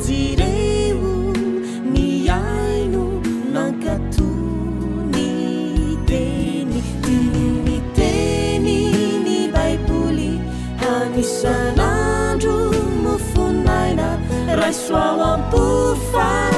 zirevu 0.00 1.32
ni 1.92 2.26
yaino 2.26 3.04
mankatu 3.54 4.30
ni 5.12 5.28
teni 6.08 6.82
timi 7.04 7.76
teni 7.96 8.78
ni 9.26 9.38
baipuli 9.54 10.32
hamisanadu 10.82 12.54
mo 13.02 13.16
funnaina 13.32 14.08
raswauam 14.62 15.42
purfa 15.50 16.57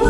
و 0.00 0.09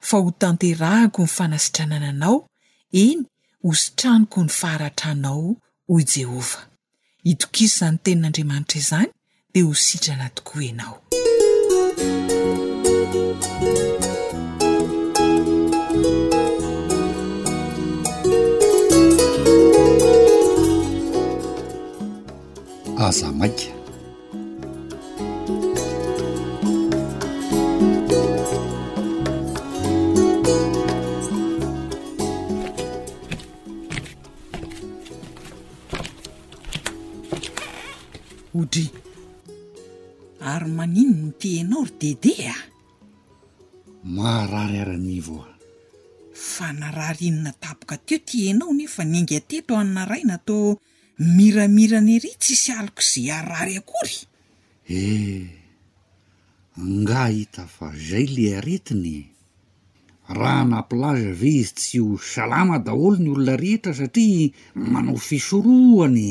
fa 0.07 0.17
ho 0.17 0.29
tanterahako 0.41 1.21
ny 1.21 1.27
fanasitranananao 1.37 2.37
eny 3.01 3.21
hositraniko 3.63 4.39
ny 4.45 4.49
faaratranao 4.59 5.47
o 5.93 6.01
jehova 6.13 6.70
hitokiso 7.23 7.75
izany 7.75 7.97
tenin'andriamanitra 8.03 8.79
izany 8.81 9.07
dia 9.53 9.63
hositra 9.65 10.15
na 10.15 10.29
tokoa 10.29 10.63
ienao 10.63 11.01
aza 22.97 23.31
maika 23.31 23.80
odri 38.61 38.85
ary 40.53 40.71
manino 40.77 41.15
nyti 41.25 41.49
anao 41.61 41.83
ry 41.89 41.97
dede 42.01 42.35
a 42.55 42.57
maharary 44.15 44.77
aranivoa 44.83 45.47
fa 46.51 46.67
nararinona 46.79 47.51
tapoka 47.63 47.95
teo 48.05 48.19
ti 48.27 48.37
anao 48.51 48.71
nefa 48.77 49.03
niangy 49.09 49.33
ateto 49.41 49.71
o 49.75 49.79
anina 49.81 50.03
ray 50.11 50.23
na 50.29 50.37
tao 50.47 50.67
miramirana 51.35 52.11
ary 52.17 52.31
tsisy 52.41 52.69
aloko 52.79 53.01
izay 53.09 53.29
arrary 53.39 53.73
akory 53.81 54.17
eh 54.99 55.41
nga 57.01 57.21
hita 57.33 57.63
fa 57.75 57.87
zay 58.07 58.25
le 58.35 58.43
aretiny 58.57 59.11
e. 59.23 59.30
raha 60.33 60.65
na 60.65 60.81
plaze 60.83 61.31
ve 61.31 61.49
izy 61.61 61.73
tsy 61.75 61.99
ho 61.99 62.17
salama 62.17 62.79
daholo 62.79 63.15
ny 63.19 63.29
olona 63.31 63.55
rehetra 63.61 63.93
satria 63.99 64.49
manao 64.75 65.17
fisorohany 65.27 66.29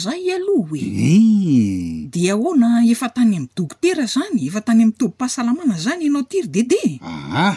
zay 0.00 0.24
aloha 0.36 0.76
e 0.76 0.86
ih 0.86 1.04
eh. 1.06 2.08
de 2.12 2.22
ahona 2.34 2.68
efa 2.92 3.08
tany 3.16 3.34
amtokotera 3.40 4.04
zany 4.14 4.38
efa 4.48 4.60
tany 4.66 4.82
amtobompahasalamana 4.86 5.74
zany 5.84 6.04
anao 6.08 6.24
tiry 6.30 6.48
de 6.54 6.62
de 6.72 6.82
ahah 7.12 7.56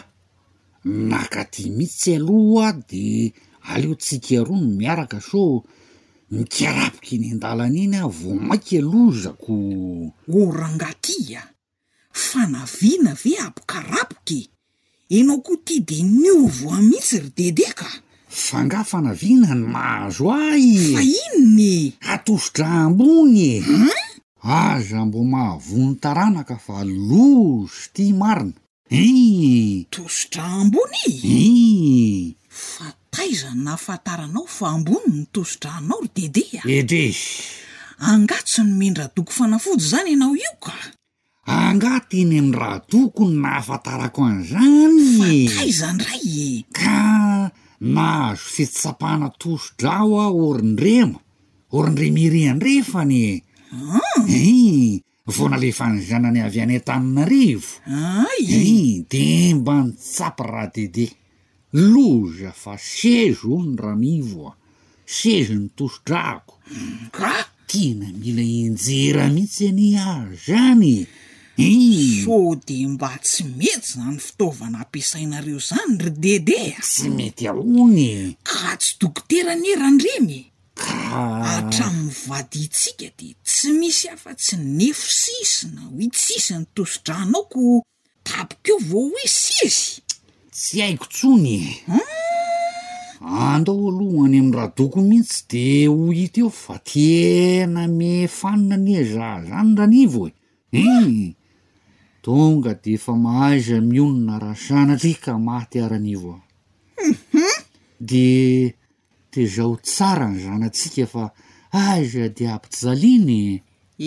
na 1.11 1.20
ka 1.34 1.43
ty 1.53 1.63
mihitsy 1.78 2.11
alohaa 2.20 2.74
de 2.89 3.05
aleo 3.72 3.93
tsikaaroa 4.01 4.59
ny 4.63 4.70
miaraka 4.82 5.17
so 5.30 5.41
mikarapoky 6.34 7.13
ny 7.22 7.26
indalana 7.34 7.80
iny 7.86 7.97
a 8.01 8.07
vo 8.17 8.32
mainky 8.47 8.76
alozako 8.82 9.53
orangatia 10.39 11.41
fa 12.26 12.41
naviana 12.53 13.11
ve 13.22 13.32
abokarapoky 13.45 14.39
e? 14.43 14.59
anao 15.18 15.41
koa 15.45 15.57
ty 15.66 15.76
de 15.89 15.97
niovo 16.20 16.68
amhitsy 16.80 17.18
ry 17.24 17.30
deide 17.38 17.68
ka 17.80 17.88
fanga 18.45 18.82
fanavinany 18.91 19.64
mahazo 19.74 20.26
a 20.30 20.53
y 20.70 20.74
fa 20.93 21.01
inony 21.18 21.74
atoso-drah 22.14 22.76
ambony 22.88 23.47
aza 24.64 24.99
mbo 25.07 25.20
mahavonytaranaka 25.34 26.55
fa 26.66 26.78
losy 27.10 27.84
ty 27.95 28.05
marina 28.22 28.53
i 28.93 29.88
tosodrah 29.93 30.49
ambony 30.62 31.05
i 31.26 32.36
fataiza 32.68 33.49
na 33.64 33.72
afantaranao 33.82 34.45
fa 34.57 34.66
ambony 34.78 35.07
ny 35.16 35.22
tosodrahanao 35.34 35.99
ry 36.05 36.10
deide 36.18 36.45
a 36.62 36.64
etre 36.78 37.10
angatosyny 38.10 38.72
mendra 38.80 39.05
doko 39.16 39.32
fanafojy 39.39 39.84
zany 39.89 40.12
ianao 40.14 40.36
io 40.43 40.53
ka 40.66 40.74
angatiny 41.50 42.38
am' 42.39 42.54
raaha 42.60 42.80
tokony 42.91 43.34
na 43.41 43.50
hafantarako 43.58 44.22
an'zanyy 44.22 45.50
e. 45.50 45.72
zanray 45.80 46.28
e. 46.30 46.50
ka 46.78 47.00
nahazo 47.82 48.45
fittsapahna 48.54 49.28
toso-drao 49.41 50.12
a 50.22 50.28
orindrema 50.47 51.18
orindremiry 51.76 52.43
andrefanye 52.54 53.24
ai 54.30 55.02
ah. 55.02 55.32
voana 55.36 55.58
lefa 55.64 55.86
ny 55.93 55.97
zanany 56.10 56.39
avy 56.47 56.60
any 56.66 56.76
an-taninarivo 56.80 57.72
ai 57.89 59.02
de 59.12 59.26
mba 59.58 59.76
nitsapy 59.89 60.43
ra 60.54 60.64
dede 60.76 61.08
loza 61.93 62.52
fa 62.62 62.74
sezo 62.95 63.54
ny 63.66 63.74
ramivoa 63.84 64.52
sezony 65.18 65.68
toso-drahko 65.78 66.54
raha 67.22 67.45
tiana 67.70 68.08
mila 68.22 68.45
enjera 68.70 69.24
mihitsy 69.36 69.64
any 69.74 69.88
azo 69.97 70.30
zany 70.47 70.86
e. 70.86 71.02
so 72.24 72.55
de 72.55 72.88
mba 72.88 73.18
tsy 73.20 73.43
mety 73.60 73.88
za 73.95 74.05
ny 74.12 74.18
fitaovana 74.26 74.80
ampiasainareo 74.86 75.60
zany 75.70 75.97
ry 76.03 76.10
dedea 76.24 76.80
tsy 76.80 77.10
mety 77.10 77.47
ahony 77.49 78.36
ka 78.47 78.78
tsy 78.80 78.95
dokoterany 79.01 79.66
erandrenye 79.76 80.41
ka 80.80 80.95
atraminny 81.57 82.12
voadiantsika 82.24 83.07
de 83.20 83.36
tsy 83.43 83.68
misy 83.80 84.07
afa 84.07 84.32
tsy 84.39 84.55
nefo 84.78 85.07
sisina 85.22 85.82
hoitsisiny 85.91 86.66
tosodran 86.76 87.34
ao 87.36 87.43
ko 87.51 87.62
tapoka 88.28 88.70
eo 88.72 88.80
vao 88.89 89.10
hoi 89.16 89.30
sizy 89.41 89.99
tsy 90.55 90.76
aiko 90.86 91.05
tsonyu 91.16 91.72
hmm. 91.88 93.28
andao 93.51 93.84
alohany 93.91 94.36
am'n 94.43 94.53
raha 94.57 94.72
doko 94.78 94.99
mihitsy 95.10 95.39
de 95.51 95.64
ho 95.91 95.99
ita 96.24 96.39
eo 96.41 96.49
fa 96.64 96.76
tiena 96.88 97.84
me 97.97 98.14
fanina 98.39 98.76
ny 98.86 98.91
eza 99.01 99.28
zany 99.49 99.72
ranivo 99.78 100.24
e 100.84 100.84
um 100.95 101.16
tonga 102.22 102.74
de 102.74 102.93
efa 102.93 103.13
mahaiza 103.15 103.80
mionona 103.89 104.39
raha 104.39 104.55
sana 104.67 104.95
tri 105.01 105.13
ka 105.24 105.34
maty 105.38 105.78
aranivoauhum 105.80 106.41
de 107.99 108.26
de 109.32 109.41
zaho 109.55 109.76
tsara 109.88 110.28
ny 110.32 110.39
zanatsika 110.45 111.05
fa 111.13 111.24
aiza 111.72 112.24
de 112.38 112.43
ampijaliany 112.55 113.61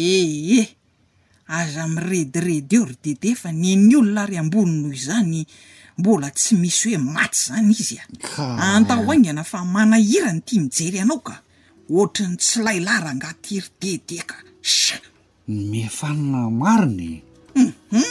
eheh 0.04 0.68
aza 1.56 1.88
mirediredy 1.94 2.76
o 2.82 2.84
ry 2.84 2.96
dede 3.02 3.30
fa 3.40 3.48
ny 3.52 3.76
ny 3.76 3.94
olona 3.96 4.22
ary 4.24 4.36
amboninoho 4.42 4.92
izany 4.92 5.44
mbola 5.98 6.28
tsy 6.36 6.54
misy 6.60 6.88
hoe 6.94 6.98
maty 7.14 7.36
zany 7.46 7.72
izy 7.72 7.96
a 8.02 8.04
ka 8.34 8.44
antaho 8.76 9.08
aingana 9.12 9.44
fa 9.44 9.64
manahira 9.64 10.30
ny 10.32 10.40
itia 10.44 10.60
mijery 10.62 10.96
ianao 10.98 11.20
ka 11.28 11.34
ohatrany 11.94 12.36
tsy 12.42 12.56
laylara 12.66 13.08
angaty 13.14 13.50
iridedeka 13.56 14.36
sany 14.62 15.06
meafanina 15.70 16.40
mariny 16.60 17.12
Mhm. 17.52 18.02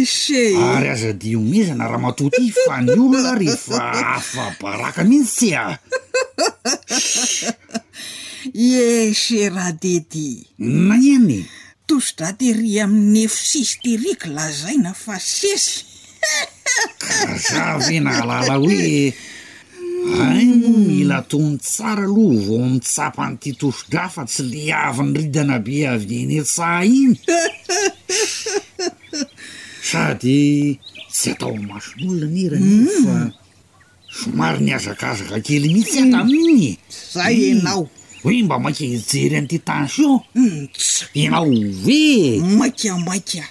seary 0.09 0.57
eh, 0.87 0.93
aza 0.93 1.13
de 1.13 1.37
iomizana 1.37 1.85
raha 1.87 2.01
matoaty 2.05 2.49
fa 2.65 2.81
ny 2.81 2.91
olona 2.97 3.35
rehefa 3.39 3.77
afabaraka 4.17 5.01
mihisy 5.03 5.53
tsy 5.53 5.53
a 5.61 5.77
ie 8.53 9.13
cherah 9.15 9.71
dedi 9.81 10.43
na 10.87 10.95
iany 11.03 11.39
tosodra 11.87 12.29
tery 12.39 12.73
amin'ny 12.83 13.21
efosisterika 13.27 14.27
lazaina 14.35 14.91
fasesy 15.03 15.79
ka 17.01 17.15
za 17.45 17.63
vena 17.85 18.11
alala 18.21 18.57
hoe 18.59 19.15
aino 20.29 20.69
mila 20.87 21.21
tony 21.29 21.57
tsara 21.63 22.03
aloha 22.05 22.47
vao 22.47 22.59
amitsapan'ity 22.67 23.51
tosodra 23.59 24.03
fa 24.13 24.23
tsy 24.29 24.43
le 24.49 24.61
avyny 24.87 25.11
ridana 25.19 25.57
be 25.65 25.75
avy 25.93 26.15
enersah 26.23 26.83
iny 26.97 27.15
sady 29.79 30.79
tsy 31.13 31.27
atao 31.33 31.53
mason'olona 31.67 32.27
n 32.27 32.35
eraniny 32.45 32.87
fa 33.07 33.17
mm. 33.23 33.31
somary 34.19 34.59
niazakazaka 34.67 35.37
keli 35.45 35.67
nitsytamiigny 35.73 36.71
zaenao 37.13 37.83
hoe 38.23 38.43
mba 38.43 38.59
maika 38.59 38.83
hijery 38.85 39.35
an'ity 39.37 39.59
tansion 39.59 40.19
intso 40.35 41.05
hmm, 41.05 41.13
inao 41.13 41.49
ve 41.83 42.41
maika 42.57 42.97
maika 42.97 43.45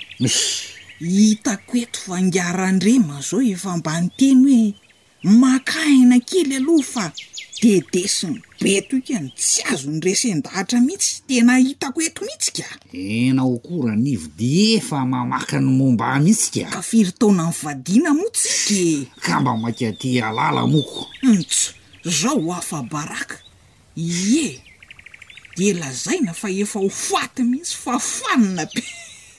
hitako 0.99 1.77
eto 1.77 2.01
fangarandrema 2.07 3.21
zao 3.31 3.43
efa 3.43 3.77
mbany 3.77 4.09
teny 4.17 4.45
hoe 4.55 4.75
makahina 5.41 6.19
kely 6.21 6.57
aloha 6.57 6.83
fa 6.83 7.13
de 7.63 7.83
desi 7.93 8.27
ny 8.27 8.41
betokany 8.63 9.29
tsy 9.37 9.63
azo 9.73 9.91
nyresen-dahatra 9.91 10.81
mihitsy 10.81 11.21
tena 11.27 11.57
hitako 11.59 12.03
eto 12.03 12.23
mihitsika 12.25 12.67
ena 12.93 13.43
o 13.45 13.59
kora 13.59 13.97
nivodi 13.97 14.75
efa 14.75 15.07
mamaka 15.07 15.61
ny 15.61 15.71
momba 15.79 16.19
mihitsika 16.21 16.71
ka 16.71 16.83
firytaona 16.83 17.45
nyvadina 17.51 18.11
moa 18.15 18.31
tsyky 18.37 18.83
e. 18.93 19.07
ka 19.25 19.41
mba 19.41 19.57
maika 19.57 19.93
ty 19.93 20.23
alala 20.23 20.67
moko 20.67 21.07
intso 21.23 21.73
hmm, 22.05 22.13
zao 22.19 22.55
afa 22.55 22.83
baraka 22.83 23.37
ye 24.01 24.61
de 25.57 25.73
lazaina 25.75 26.33
fa 26.33 26.49
efa 26.51 26.79
ho 26.81 26.89
foaty 26.89 27.43
mihitsy 27.51 27.77
fafanina 27.85 28.65
be 28.73 28.83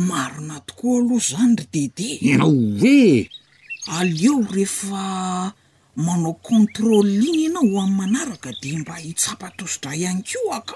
maro 0.09 0.39
natokoa 0.49 0.95
aloha 0.99 1.19
zany 1.29 1.53
ry 1.59 1.65
dede 1.73 2.07
ianao 2.29 2.55
oe 2.91 3.29
aleo 3.97 4.37
rehefa 4.55 5.03
manao 6.05 6.33
contrôle 6.47 7.11
igny 7.27 7.39
ianao 7.43 7.75
ami'y 7.83 7.97
manaraka 7.99 8.49
de 8.61 8.69
mba 8.81 8.93
hitsapatosodraha 9.03 9.95
ihany 10.03 10.21
ko 10.29 10.39
aka 10.57 10.75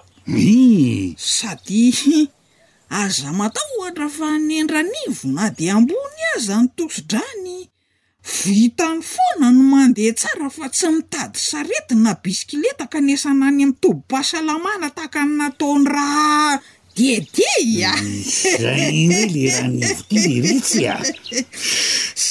e 0.55 0.57
sady 1.35 1.83
aza 3.01 3.27
matahohatra 3.39 4.07
fa 4.17 4.27
nyendranivo 4.47 5.23
na 5.35 5.43
de 5.57 5.65
ambony 5.75 6.19
aza 6.35 6.55
ny 6.61 6.67
tosodrany 6.77 7.55
vitan'ny 8.45 9.01
foana 9.11 9.51
no 9.51 9.63
mandeha 9.67 10.13
tsara 10.17 10.47
fa 10.49 10.67
tsy 10.71 10.87
mitady 10.95 11.39
saretina 11.39 12.11
bisikileta 12.23 12.85
ka 12.91 12.97
anisana 13.03 13.45
any 13.51 13.63
amin'nytobo 13.63 14.03
-pasalamana 14.09 14.87
tahakany 14.95 15.31
nataony 15.39 15.85
raha 15.91 16.61
dedeyazanely 16.97 19.43
raha 19.55 19.67
nivotiy 19.77 20.25
iretsy 20.37 20.81
a 20.87 20.89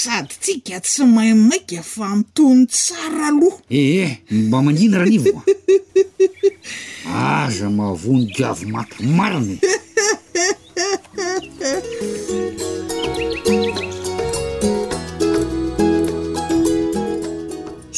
sady 0.00 0.32
tsika 0.42 0.76
tsy 0.86 1.02
mahi 1.14 1.30
inaika 1.36 1.80
fa 1.92 2.06
mitony 2.18 2.60
tsara 2.74 3.22
aloha 3.28 3.58
eheh 3.82 4.10
eh, 4.10 4.14
mba 4.46 4.58
mandina 4.64 4.94
rahanivo 4.98 5.38
aza 7.04 7.68
mavonikavy 7.78 8.66
maty 8.74 9.00
mariny 9.18 9.56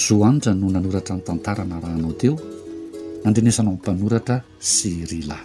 zo 0.09 0.17
anitra 0.25 0.53
no 0.53 0.69
nanoratra 0.71 1.15
ny 1.17 1.23
tantarana 1.25 1.81
rahanao 1.85 2.13
teo 2.21 2.35
nandenisanao 3.25 3.73
nympanoratra 3.77 4.37
sy 4.75 4.91
ryla 5.11 5.39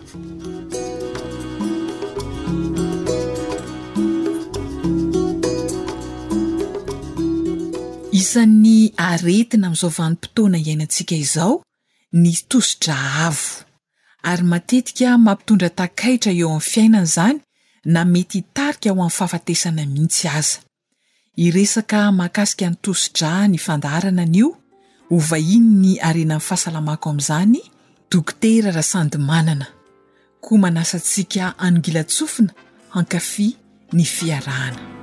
isan'ny 8.22 8.80
aretina 9.10 9.66
amin'zaovan'ny 9.70 10.16
mpotoana 10.20 10.58
iainantsika 10.66 11.14
izao 11.24 11.54
ny 12.22 12.32
tosodra 12.52 12.96
avo 13.28 13.48
ary 14.32 14.44
matetika 14.52 15.08
mampitondra 15.26 15.70
takaitra 15.80 16.32
eo 16.40 16.48
amin'n 16.52 16.70
fiainana 16.74 17.08
izany 17.10 17.38
na 17.94 18.02
mety 18.14 18.36
hitarika 18.42 18.86
ao 18.90 18.96
amin'ny 19.02 19.16
fahafatesana 19.18 19.82
mihitsy 19.94 20.26
aza 20.40 20.58
iresaka 21.40 22.04
mahakasika 22.12 22.68
ny 22.70 22.76
toso-drah 22.84 23.48
ny 23.48 23.56
fandaharana 23.66 24.26
anio 24.28 24.50
hovahino 25.10 25.74
ny 25.86 25.94
arena 26.10 26.36
an'ny 26.40 26.44
fahasalamako 26.50 27.08
amin'izany 27.16 27.62
dokotera 28.12 28.76
rasandy 28.80 29.16
manana 29.30 29.70
koa 30.44 30.60
manasantsika 30.66 31.56
anongilatsofina 31.66 32.52
hankafy 32.96 33.50
ny 33.96 34.04
fiarahana 34.04 34.99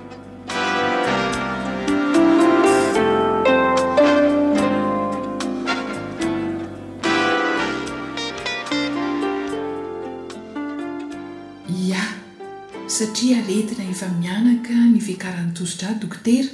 satria 12.88 13.36
aretina 13.42 13.84
efa 13.92 14.06
mianaka 14.20 14.72
ny 14.92 14.98
fikaran'ny 15.06 15.52
tosidra 15.58 15.90
dokotera 16.02 16.48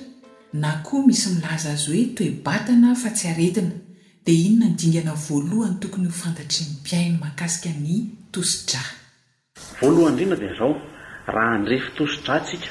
na 0.62 0.70
koa 0.86 1.04
misy 1.08 1.28
milaza 1.36 1.68
azy 1.76 1.88
hoe 1.92 2.04
toebatana 2.18 2.90
fa 3.02 3.08
tsy 3.16 3.26
aretina 3.32 3.70
dia 4.24 4.40
ino 4.48 4.56
na 4.64 4.66
andingana 4.72 5.12
voalohany 5.26 5.76
tokony 5.82 6.06
hofantatry 6.12 6.64
ny 6.68 6.72
mpiainy 6.80 7.16
makasika 7.24 7.70
ny 7.84 7.94
tosidra 8.34 8.80
oalohany 9.84 10.16
rina 10.20 10.36
da 10.36 10.48
zao 10.58 10.72
raha 11.34 11.52
anrefy 11.58 11.90
tosidra 11.98 12.36
nsika 12.42 12.68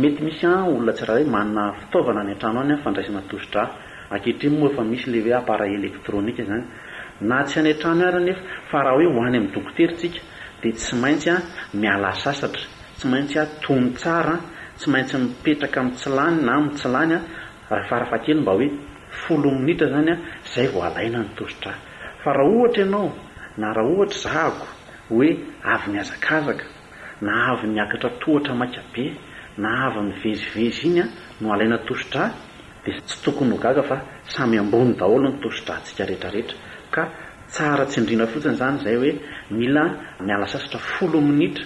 mety 0.00 0.20
misy 0.24 0.44
a 0.46 0.54
olona 0.68 0.92
tsyraha 0.92 1.20
o 1.20 1.30
manana 1.36 1.62
fitaovana 1.80 2.20
any 2.20 2.32
antrano 2.32 2.60
ay 2.60 2.82
fandraisana 2.84 3.22
tosidra 3.32 3.62
aketre 4.14 4.48
moa 4.50 4.68
efa 4.72 4.84
misy 4.84 5.06
lehoe 5.14 5.32
apparel 5.40 5.72
elektronika 5.80 6.42
zany 6.50 6.64
na 7.28 7.36
tsy 7.48 7.58
ay 7.60 7.70
antrano 7.72 8.04
a 8.18 8.30
ef 8.32 8.72
a 8.76 8.84
raha 8.86 8.96
hoe 8.98 9.08
hoany 9.16 9.36
amn'nydokoterysika 9.40 10.20
d 10.60 10.64
tsy 10.72 10.92
maintsy 11.02 11.28
a 11.34 11.40
miala 11.80 12.12
sasatra 12.24 12.64
ts 13.00 13.06
maintsy 13.08 13.38
atony 13.38 13.92
tsara 13.96 14.36
tsy 14.76 14.86
maintsy 14.92 15.16
mipetraka 15.16 15.78
ami'tsilany 15.80 16.36
na 16.44 16.52
amitsi 16.58 16.86
lanya 16.94 17.18
farafahkely 17.88 18.34
mba 18.42 18.52
hoe 18.56 18.66
folo 19.20 19.48
minitra 19.60 19.86
zany 19.92 20.10
a 20.12 20.16
zay 20.52 20.66
vao 20.72 20.82
alaina 20.88 21.18
ny 21.24 21.30
tosidra 21.38 21.72
fa 22.22 22.30
raha 22.38 22.50
ohatra 22.56 22.84
ianao 22.84 23.08
na 23.60 23.66
raha 23.76 23.90
ohatra 23.94 24.18
zahako 24.24 24.66
hoe 25.10 25.28
avy 25.74 25.88
ny 25.92 25.98
azakazaka 26.02 26.64
na 27.24 27.32
avy 27.52 27.66
niakatra 27.74 28.10
toatra 28.22 28.52
makabe 28.60 29.04
na 29.62 29.68
avy 29.86 30.00
nyvezivezy 30.08 30.82
iny 30.86 31.00
a 31.00 31.04
no 31.40 31.52
alaina 31.54 31.78
tosidra 31.88 32.22
di 32.84 32.90
tsy 33.08 33.16
tokony 33.24 33.52
hogaga 33.56 33.82
fa 33.82 33.96
samy 34.34 34.58
ambony 34.62 34.92
daholo 35.00 35.26
ny 35.30 35.38
tosidratsika 35.42 36.02
rehtrarehetra 36.10 36.56
ka 36.94 37.02
tsara 37.52 37.84
tsiindrina 37.90 38.26
fotsiny 38.32 38.56
zany 38.60 38.76
zay 38.84 38.96
hoe 39.00 39.10
mila 39.58 39.84
mialasasitra 40.26 40.78
folo 40.92 41.18
minitra 41.28 41.64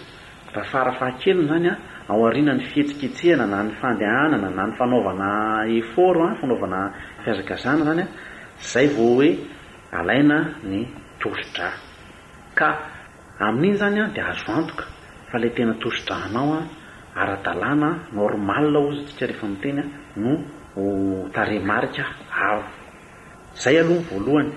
raha 0.54 0.70
faharafahakelony 0.70 1.46
zany 1.48 1.68
a 1.68 1.76
ao 2.08 2.26
arina 2.26 2.54
ny 2.54 2.60
fihetsiketsehana 2.64 3.46
na 3.46 3.62
ny 3.64 3.70
fandeanana 3.80 4.50
na 4.54 4.66
ny 4.66 4.72
fanaovana 4.78 5.66
efort 5.68 6.20
a 6.20 6.34
fanaovana 6.36 6.92
piaza-kazana 7.24 7.84
zany 7.84 8.00
a 8.00 8.06
zay 8.72 8.86
vao 8.86 9.14
hoe 9.14 9.38
alaina 9.92 10.38
ny 10.64 10.86
tosidra 11.20 11.68
ka 12.54 12.68
amin'iny 13.40 13.76
zany 13.80 14.00
a 14.00 14.08
de 14.14 14.20
azo 14.20 14.52
antoka 14.52 14.84
fa 15.30 15.38
le 15.38 15.50
tena 15.50 15.74
tosi-drahanao 15.74 16.52
a 16.54 16.60
ara-dalàna 17.20 17.88
noromala 18.14 18.78
ozy 18.88 19.02
tsika 19.06 19.26
rehefa 19.26 19.46
miteny 19.46 19.78
a 19.80 19.84
no 20.16 20.32
hotare 20.76 21.58
marika 21.60 22.04
aro 22.46 22.62
zay 23.62 23.76
alohany 23.80 24.06
voalohany 24.10 24.50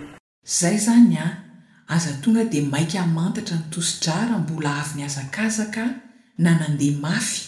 zay 0.45 0.77
zany 0.77 1.15
a 1.17 1.46
aza 1.88 2.13
tonga 2.23 2.43
dia 2.43 2.63
maika 2.63 3.01
hmantatra 3.01 3.57
nytosodrara 3.57 4.38
mbola 4.38 4.75
avo 4.81 4.95
ni 4.95 5.01
hazakazaka 5.01 5.83
nanandeha 6.38 6.99
mafy 7.01 7.41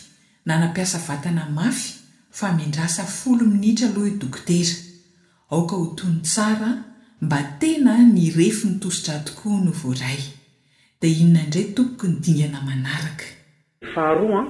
nanampiasa 0.46 0.98
vatana 1.08 1.50
mafy 1.50 1.94
fa 2.32 2.54
mindrasa 2.54 3.04
folo 3.04 3.46
minitra 3.46 3.88
alohahe 3.90 4.18
dokotera 4.18 4.76
aoka 5.52 5.76
hotony 5.76 6.20
tsara 6.22 6.84
mba 7.22 7.44
tena 7.60 7.98
ny 8.14 8.32
refi 8.38 8.68
ny 8.68 8.80
tosidrah 8.80 9.24
tokoa 9.24 9.62
no 9.62 9.72
voaray 9.72 10.22
dia 11.02 11.14
inona 11.20 11.42
indray 11.44 11.64
tompoko 11.76 12.08
ny 12.08 12.18
dingana 12.24 12.62
manaraka 12.62 13.26
eaharoa 13.84 14.40
an 14.40 14.48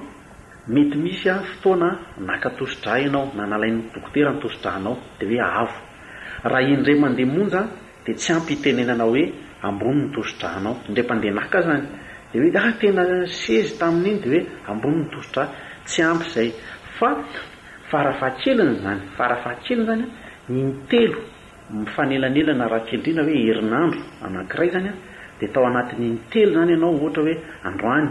mety 0.68 0.96
misy 0.96 1.28
a 1.30 1.36
fotoana 1.46 1.88
naka 2.26 2.50
tosodra 2.58 2.92
ianao 3.00 3.26
nanalain'ny 3.36 3.82
dokotera 3.94 4.30
nytosodrahnao 4.34 4.96
dia 5.18 5.44
hoe 5.44 5.52
avo 5.62 5.76
raha 6.50 6.68
indray 6.74 6.96
mandeha 7.02 7.28
monjaa 7.34 7.64
dia 8.04 8.14
tsy 8.14 8.32
ampyitenenanao 8.32 9.10
hoe 9.10 9.24
amboniny 9.66 10.06
tosidranao 10.14 10.74
ndrey 10.90 11.04
mpandeha 11.06 11.34
naka 11.40 11.58
zany 11.66 11.86
de 12.32 12.36
hoe 12.42 12.52
ah 12.62 12.72
tena 12.80 13.02
sezy 13.42 13.72
tamin'iny 13.80 14.18
di 14.22 14.28
hoe 14.32 14.40
amboni 14.70 14.96
ny 15.04 15.08
tosidra 15.12 15.44
tsy 15.88 16.00
ampyzay 16.10 16.48
fa 16.98 17.08
farafahakeliny 17.90 18.74
zany 18.82 19.00
farafahakelny 19.16 19.84
zany 19.88 20.04
intelo 20.60 21.18
mifanelanelana 21.78 22.64
raha 22.72 22.84
kelindrina 22.88 23.22
hoe 23.26 23.36
herinandro 23.46 24.00
anankiray 24.26 24.68
zanya 24.74 24.92
de 25.38 25.46
tao 25.52 25.64
anatin'intelo 25.70 26.50
zany 26.56 26.72
ianao 26.74 26.92
ohatra 26.96 27.22
hoe 27.24 27.34
androany 27.68 28.08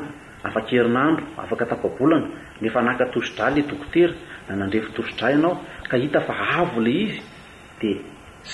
afaky 0.47 0.73
herinandro 0.79 1.23
afaka 1.43 1.63
tapavolana 1.71 2.27
ehefa 2.61 2.79
anaka 2.83 3.05
tosidra 3.13 3.49
la 3.49 3.61
dokotera 3.69 4.13
na 4.47 4.53
nandrefi 4.59 4.89
tosidra 4.97 5.27
ianao 5.33 5.53
ka 5.89 5.95
hita 5.97 6.19
fa 6.27 6.33
avo 6.59 6.81
la 6.85 6.89
izy 7.03 7.17
di 7.79 7.91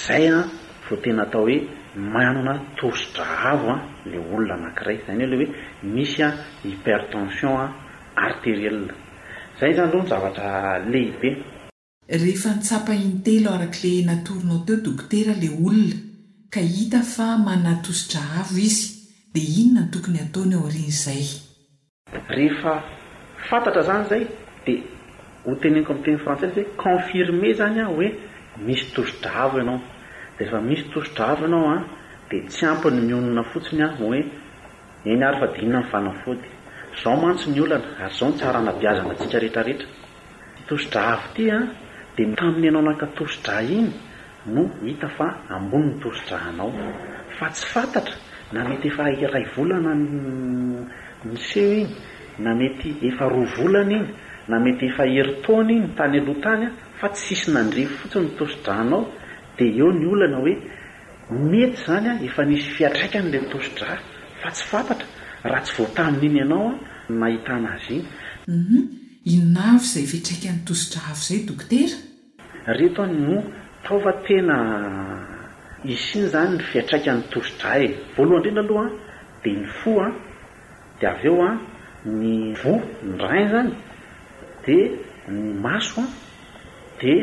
zay 0.03 0.25
a 0.37 0.45
vo 0.87 0.95
tena 1.03 1.23
atao 1.23 1.43
hoe 1.47 1.57
manona 1.95 2.59
toso-dra 2.75 3.23
havo 3.41 3.69
a 3.69 3.73
ah, 3.73 3.81
le 4.03 4.17
olona 4.33 4.55
anankiray 4.59 4.97
zany 5.05 5.21
ao 5.23 5.27
ley 5.31 5.39
hoe 5.47 5.53
misy 5.93 6.21
a 6.21 6.27
ah, 6.29 6.35
hypertension 6.63 7.55
a 7.57 7.63
ah, 7.65 7.71
arteriel 8.25 8.77
zay 9.59 9.71
zany 9.73 9.87
aloha 9.89 10.03
ny 10.03 10.09
zavatra 10.13 10.49
lehibe 10.91 11.29
rehefa 12.21 12.49
nitsapa 12.55 12.93
intelo 13.07 13.49
arak' 13.57 13.79
le 13.83 13.93
natorinao 14.09 14.59
teo 14.65 14.77
dokotera 14.85 15.33
la 15.41 15.49
olona 15.65 15.95
ka 16.53 16.59
hita 16.75 16.99
fa 17.15 17.27
mana 17.45 17.71
tosodra 17.85 18.21
havo 18.35 18.55
izy 18.67 18.83
dia 19.33 19.53
inona 19.61 19.81
ny 19.85 19.91
tokony 19.93 20.17
hataony 20.23 20.53
ao 20.57 20.67
riny 20.73 20.87
izay 20.93 21.23
rehefa 22.35 22.71
fantatra 23.47 23.81
zany 23.89 24.05
zay 24.11 24.23
dia 24.65 24.81
ho 25.45 25.55
tenenko 25.63 25.89
aminy 25.93 26.05
teni 26.05 26.19
frantsaiy 26.23 26.51
hoe 26.55 26.65
confirme 26.85 27.49
zany 27.59 27.79
a 27.79 27.87
hoe 27.93 28.07
misy 28.65 28.85
tosodra 28.95 29.29
havo 29.39 29.57
ianao 29.61 29.79
Ah, 30.35 30.35
de 30.39 30.45
efa 30.45 30.59
misy 30.61 30.83
tosidra 30.93 31.25
avinao 31.31 31.69
a 31.71 31.75
di 32.29 32.37
tsy 32.49 32.65
ampiny 32.65 32.97
mionona 33.05 33.41
fotsiny 33.51 33.81
a 33.83 33.87
hoe 33.99 34.19
eny 35.11 35.21
ary 35.23 35.37
fa 35.39 35.47
dina 35.55 35.79
ny 35.79 35.87
vanafoaty 35.91 36.47
zao 37.01 37.15
mantsy 37.21 37.47
ny 37.51 37.59
olana 37.61 37.85
ary 38.03 38.13
zao 38.19 38.29
ntsyaranabiazana 38.29 39.13
tsika 39.17 39.37
rehetrarehetra 39.43 39.87
tosi-dra 40.67 41.01
havy 41.01 41.33
tya 41.35 41.55
ah, 41.57 41.63
ditamin'ny 42.15 42.65
ianao 42.67 42.81
anaka 42.83 43.05
tosidra 43.17 43.55
iny 43.75 43.89
no 44.53 44.63
hita 44.85 45.07
fa 45.17 45.27
amboni 45.55 45.87
ny 45.93 45.99
tosidrahanao 46.03 46.69
fa 47.37 47.45
tsy 47.53 47.65
fantatra 47.73 48.15
na 48.53 48.59
mety 48.69 48.85
efa 48.89 49.01
ray 49.35 49.45
volana 49.55 49.91
ny 49.95 51.35
seho 51.47 51.71
iny 51.73 51.89
na 52.43 52.51
mety 52.59 52.89
efa 53.07 53.23
roa 53.31 53.45
volana 53.55 53.91
iny 53.97 54.07
na 54.49 54.55
mety 54.63 54.83
efa 54.91 55.03
heritona 55.13 55.71
iny 55.79 55.87
tany 55.97 56.15
aloh 56.21 56.37
tanya 56.45 56.67
ah, 56.73 56.75
fa 56.99 57.07
tsy 57.13 57.27
isy 57.35 57.47
nandref 57.55 57.89
fotsiny 58.01 58.27
n 58.29 58.37
tosidrahanao 58.39 59.01
de 59.57 59.65
eo 59.79 59.91
ny 59.93 60.05
olana 60.05 60.37
hoe 60.43 60.53
mety 61.51 61.77
zanya 61.87 62.13
efa 62.27 62.43
nisy 62.49 62.69
fiatraikan'la 62.77 63.39
tosidra 63.53 63.93
fa 64.41 64.49
tsy 64.55 64.65
fantatra 64.71 65.07
raha 65.49 65.61
tsy 65.65 65.73
voatamin'iny 65.81 66.37
ianaoa 66.41 66.71
nahitana 67.19 67.69
azy 67.77 67.93
iny 67.93 68.03
mhm. 68.61 68.79
inavy 69.35 69.77
izay 69.87 70.05
fiatraika 70.11 70.47
n'ny 70.51 70.63
tosidra 70.69 71.01
avo 71.07 71.19
izay 71.21 71.41
dokotera 71.45 71.97
reto 72.77 72.99
any 73.07 73.17
no 73.27 73.37
taova 73.85 74.11
tena 74.27 74.55
isy 75.93 76.17
iny 76.19 76.27
zany 76.33 76.51
ny 76.57 76.61
fiatraika 76.71 77.09
n'ny 77.13 77.25
tosidraa 77.33 77.75
e 77.79 77.87
voalohany 78.17 78.47
rena 78.49 78.61
alohaa 78.63 78.89
dia 79.43 79.53
ny 79.55 79.65
fo 79.81 79.91
a 80.01 80.07
di 80.99 81.05
avy 81.11 81.27
eo 81.31 81.39
a 81.47 81.49
ny 82.19 82.31
vo 82.63 82.73
ny 83.07 83.13
rain 83.27 83.47
zany 83.53 83.71
di 84.65 84.77
ny 85.35 85.43
maso 85.63 86.01
a 86.01 86.07
di 87.01 87.13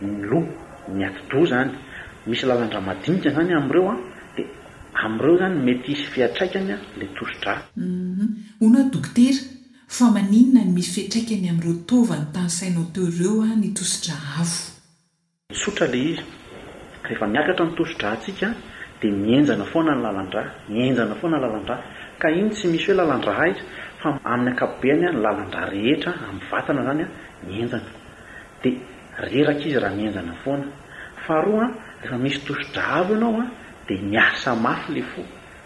ny 0.00 0.24
lo 0.30 0.40
miati-doa 0.92 1.46
zany 1.46 1.72
misy 2.26 2.46
lalan-draha 2.46 2.82
madinika 2.86 3.30
zany 3.32 3.52
am'ireo 3.54 3.88
a 3.92 3.96
di 4.36 4.42
am'ireo 5.04 5.34
zany 5.38 5.54
mety 5.66 5.92
isy 5.92 6.04
fiatraikanya 6.14 6.76
la 6.98 7.06
tosidra 7.16 7.54
mhm. 7.74 8.26
ho 8.60 8.66
na 8.70 8.82
dokotera 8.92 9.40
fa 9.88 10.04
maninonan 10.14 10.70
misy 10.76 10.90
fihtraikany 10.96 11.48
am'ireo 11.52 11.76
tovany 11.88 12.24
tany 12.34 12.50
sainao 12.58 12.86
teo 12.94 13.06
reo 13.18 13.42
a 13.42 13.48
ny 13.60 13.68
tosidra 13.78 14.16
avo 14.40 14.58
mtsotra 15.50 15.86
le 15.92 15.98
izy 16.10 16.22
rehefa 17.04 17.26
miakatra 17.26 17.64
ny 17.68 17.72
tosi-drantsika 17.78 18.48
di 19.00 19.08
mienjana 19.10 19.64
foana 19.72 19.92
ny 19.96 20.02
lalandraha 20.06 20.50
mienjana 20.72 21.14
foana 21.20 21.38
lalandraa 21.44 21.80
ka 22.20 22.28
iny 22.38 22.50
tsy 22.50 22.66
misy 22.72 22.86
hoe 22.90 22.96
lalandra 23.00 23.32
a 23.42 23.48
izy 23.52 23.60
fa 24.00 24.08
amin'ny 24.32 24.50
ankapobeany 24.54 25.04
a 25.08 25.12
ny 25.14 25.18
lalandraha 25.24 25.66
rehetra 25.74 26.10
amn'ny 26.28 26.46
vatana 26.52 26.80
zany 26.88 27.02
a 27.04 27.08
mienjana 27.48 27.78
d 28.62 28.94
reraka 29.18 29.60
izy 29.64 29.78
raha 29.80 29.94
mienjana 29.94 30.32
foana 30.44 30.66
faharo 31.26 31.58
a 31.60 31.66
ehfa 32.04 32.16
misy 32.18 32.38
doso-drahavo 32.46 33.14
ianao 33.14 33.40
a 33.42 33.46
de 33.88 33.96
miasa 34.02 34.54
mafy 34.56 34.92
le 34.94 35.02
fo 35.02 35.22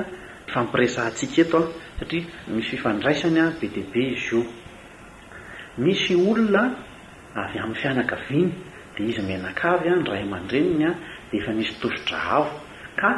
fampirentsika 0.52 1.36
etoa 1.44 1.62
satria 1.98 2.24
misy 2.54 2.66
fifandraisanybe 2.70 3.66
deabe 3.74 4.02
izy 4.14 4.34
o 4.38 4.40
misy 5.84 6.14
olona 6.28 6.62
avy 7.42 7.56
amin'ny 7.62 7.80
fianakaviana 7.82 8.52
di 8.94 9.00
izy 9.10 9.22
menakavy 9.30 9.86
a 9.90 9.96
ray 10.10 10.22
amandreninya 10.26 10.90
deefa 11.30 11.50
misy 11.58 11.72
tosi-drahao 11.80 12.44
ka 13.00 13.08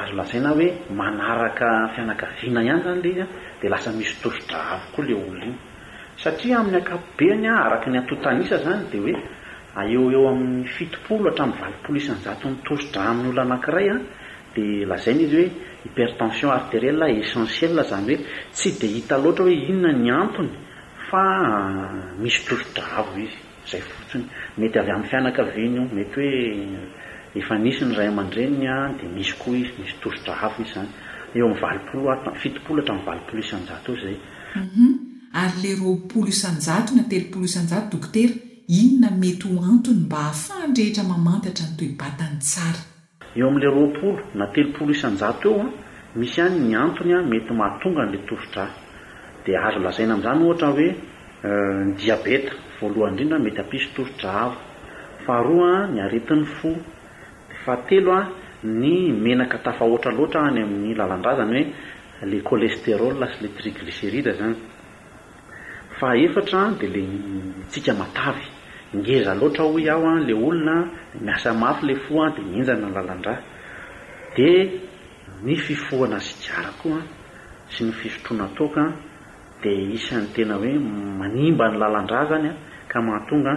azo 0.00 0.12
lazaina 0.18 0.50
hoe 0.56 0.68
manaraka 0.98 1.68
fianakaviana 1.94 2.60
ihany 2.64 2.82
zany 2.84 3.00
ley 3.04 3.14
y 3.14 3.24
di 3.60 3.66
lasa 3.72 3.88
misy 3.98 4.14
tosi-drahavo 4.22 4.84
koa 4.94 5.04
le 5.06 5.14
olona 5.22 5.44
iny 5.50 5.56
satria 6.22 6.58
amin'ny 6.58 6.76
akapobeny 6.76 7.46
a 7.48 7.56
araka 7.64 7.90
ny 7.90 7.96
atotanisa 7.98 8.56
zany 8.64 8.90
di 8.90 8.98
hoe 8.98 9.14
aeo 9.74 10.10
eo 10.14 10.26
amin'ny 10.32 10.64
fitopolo 10.76 11.30
hatramny 11.30 11.54
valopolo 11.62 11.96
isanjatony 12.02 12.56
tosodra 12.66 13.00
amin'olo 13.12 13.40
anankiray 13.46 13.88
a 13.90 13.96
di 14.54 14.84
lazany 14.90 15.20
izy 15.24 15.34
hoe 15.36 15.48
hypertention 15.84 16.50
arteriel 16.58 17.02
essentiel 17.22 17.74
zany 17.90 18.04
hoe 18.16 18.24
tsy 18.56 18.70
de 18.80 18.86
hita 18.96 19.16
loatra 19.22 19.44
hoe 19.46 19.54
inona 19.70 19.92
ny 20.02 20.10
antony 20.22 20.50
fa 21.08 21.22
misy 22.22 22.40
tosodravo 22.48 23.12
izy 23.26 23.36
zay 23.70 23.80
fotsiny 23.94 24.24
mety 24.58 24.76
avy 24.82 24.90
amin'ny 24.94 25.08
fianakaviny 25.12 25.74
io 25.76 25.84
mety 25.98 26.14
hoe 26.16 26.30
efa 27.38 27.54
nisy 27.64 27.84
ny 27.84 27.94
ray 27.98 28.08
aman-dreniny 28.10 28.66
a 28.76 28.90
di 28.98 29.06
misy 29.16 29.34
koa 29.38 29.54
izy 29.62 29.70
misy 29.80 29.94
tosodravo 30.02 30.58
izy 30.62 30.72
zany 30.74 30.90
eo 31.38 31.46
m 31.46 31.54
vapolofitopolo 31.62 32.82
hatray 32.82 33.00
valopolo 33.06 33.38
isanjato 33.38 33.90
zay 34.02 34.16
mhm. 34.58 35.07
ary 35.32 35.68
la 35.74 35.78
roapolo 35.82 36.26
isanjato 36.28 36.94
na 36.96 37.02
telopolo 37.10 37.44
isanjato 37.44 37.96
doktera 37.96 38.32
inona 38.68 39.10
mety 39.22 39.44
ho 39.56 39.60
antony 39.70 40.00
mba 40.06 40.16
hahafandrehetra 40.18 41.02
mamantatra 41.12 41.64
ny 41.68 41.76
toybatany 41.78 42.36
tsara 42.44 42.80
eo 43.38 43.48
am'le 43.52 43.66
roapolo 43.76 44.18
na 44.38 44.44
telopolo 44.54 44.90
isanjato 44.96 45.48
eo 45.52 45.60
a 45.60 45.68
misy 46.18 46.38
any 46.44 46.58
ny 46.68 46.74
antony 46.84 47.12
a 47.12 47.20
mety 47.30 47.52
mahatongan'la 47.60 48.18
toso-dra 48.28 48.64
di 49.44 49.52
azo 49.66 49.78
lazaina 49.84 50.12
am'izany 50.16 50.40
ohatra 50.46 50.68
hoe 50.74 50.86
eh, 50.86 51.84
ny 51.86 51.92
diabeta 52.00 52.52
voalohany 52.80 53.10
indrindra 53.12 53.38
mety 53.44 53.60
apisy 53.64 53.86
toro-dra 53.94 54.30
av 54.46 54.52
faharoaa 55.26 55.78
ny 55.92 55.98
aretin'ny 56.06 56.44
fo 56.56 56.70
fatelo 57.64 58.10
a 58.16 58.20
ny 58.80 58.92
menaka 59.24 59.56
tafaoatra 59.66 60.10
loatra 60.18 60.38
any 60.48 60.60
amin'ny 60.66 60.94
lalandrazany 61.00 61.62
hoe 62.20 62.26
la 62.30 62.38
colesterolya 62.50 63.26
sy 63.32 63.38
le 63.42 63.48
trigliserida 63.58 64.32
zany 64.40 64.56
fa 66.00 66.16
efatra 66.16 66.70
de 66.80 66.86
le 66.94 67.04
tsika 67.70 67.92
matavy 68.00 68.46
ngeza 68.96 69.32
loatra 69.40 69.64
hoy 69.64 69.88
aho 69.92 70.08
le 70.26 70.32
olonamiasamafy 70.46 71.86
le 71.88 71.94
fo 72.04 72.14
a 72.24 72.28
d 72.30 72.36
enjana 72.54 72.86
nlalandra 72.90 73.34
de 74.36 74.50
ny 75.44 75.54
fifohana 75.66 76.18
sikara 76.20 76.70
koa 76.80 77.00
sy 77.72 77.80
ny 77.84 77.92
fisotrona 78.00 78.46
tok 78.56 78.74
de 79.62 79.70
isan'ny 79.96 80.28
tena 80.34 80.54
hoe 80.60 80.72
manimba 81.20 81.66
ny 81.70 81.76
lalandra 81.82 82.20
zany 82.30 82.50
ka 82.90 82.98
mahatonga 83.06 83.52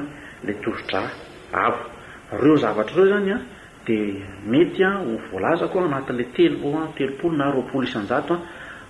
la 0.45 0.53
tozidra 0.63 1.01
a 1.61 1.77
reo 2.41 2.55
zavatrareo 2.63 3.07
zany 3.13 3.33
d 3.85 4.17
metya 4.51 4.89
ho 5.03 5.11
volazako 5.31 5.77
anati'la 5.85 6.25
teloteopol 6.35 7.33
naooloiajatofototra 7.39 8.35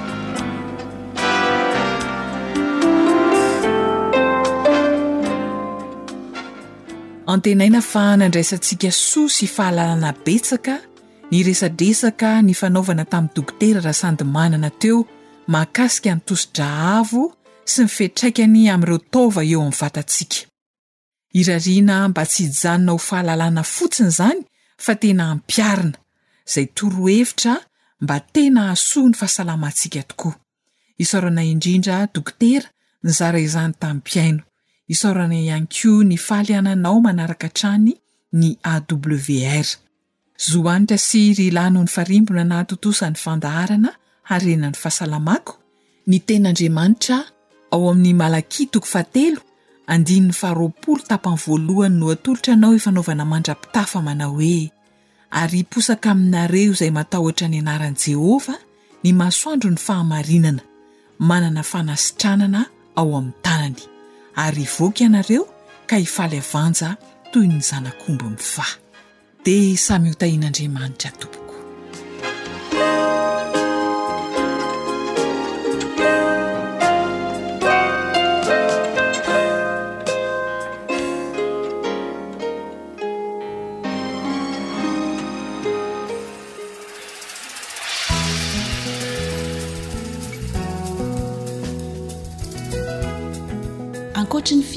antenaina 7.26 7.80
fa 7.82 8.16
nandraisantsika 8.16 8.90
sosy 8.92 9.46
fahalalana 9.46 10.10
betsaka 10.26 10.74
ny 11.30 11.38
resadresaka 11.48 12.30
ny 12.42 12.52
fanaovana 12.60 13.04
tami'ny 13.12 13.34
dokotera 13.36 13.80
raha 13.84 13.94
sandymanana 14.02 14.70
teo 14.82 14.98
makasika 15.46 16.14
nytoso 16.14 16.48
-drahavo 16.52 17.22
sy 17.64 17.82
nifitraikany 17.82 18.70
amin'ireo 18.74 18.98
taoova 19.10 19.42
eo 19.50 19.60
amin'ny 19.62 19.76
vatantsika 19.80 20.38
irariana 21.40 22.08
mba 22.08 22.22
tsy 22.26 22.42
hijanona 22.42 22.92
ho 22.92 22.98
fahalalana 22.98 23.62
fotsiny 23.62 24.08
izany 24.12 24.40
fa 24.84 24.92
tena 25.00 25.24
hampiarina 25.30 25.96
zay 26.52 26.66
toro 26.66 27.06
hevitra 27.06 27.54
mba 28.02 28.16
tena 28.32 28.62
asoa 28.74 29.06
ny 29.08 29.14
fahasalamantsika 29.20 30.00
tokoa 30.10 30.34
isaorana 31.02 31.42
indrindra 31.52 31.96
dokotera 32.14 32.68
ny 33.04 33.10
zara 33.18 33.38
izany 33.46 33.74
tamn'piaino 33.82 34.42
isaorana 34.94 35.36
any 35.56 35.66
ko 35.76 35.90
ny 36.08 36.16
faly 36.26 36.52
ananao 36.60 36.98
manaraka 37.06 37.48
trany 37.58 37.92
ny 38.40 38.48
awr 38.72 39.66
zohanitra 40.50 40.98
sy 41.08 41.22
ry 41.38 41.46
lanoh 41.56 41.84
ny 41.84 41.88
farimbona 41.96 42.44
na 42.50 42.58
totosan'ny 42.70 43.16
fandaharana 43.24 43.90
arenany 44.34 44.76
fahasalamako 44.82 45.52
ny 46.08 46.16
tenaandramanitra 46.26 47.16
ao 47.74 47.82
amin'ny 47.92 48.12
malakity 48.14 48.80
no 51.90 52.14
totra 52.24 52.50
anao 52.56 52.72
efanaovana 52.78 53.24
mandrapitafa 53.32 53.98
mana 54.08 54.24
oe 54.38 54.54
ary 55.32 55.58
iposaka 55.62 56.10
aminareo 56.10 56.72
izay 56.72 56.90
matahhotra 56.90 57.46
ny 57.48 57.58
anaran' 57.62 57.98
jehovah 58.04 58.58
ny 59.04 59.10
masoandro 59.12 59.70
ny 59.70 59.78
fahamarinana 59.86 60.62
manana 61.18 61.62
fanasitranana 61.62 62.60
ao 62.98 63.08
amin'ny 63.16 63.34
tanany 63.46 63.82
ary 64.44 64.62
ivoaka 64.68 65.00
ianareo 65.04 65.42
ka 65.88 65.96
hifalyavanja 66.02 66.88
toy 67.32 67.46
ny 67.46 67.58
zanak'ombo 67.62 68.26
ni 68.30 68.38
fa 68.54 68.66
dia 69.44 69.76
samy 69.86 70.10
hotahin'andriamanitra 70.12 71.10
topy 71.20 71.39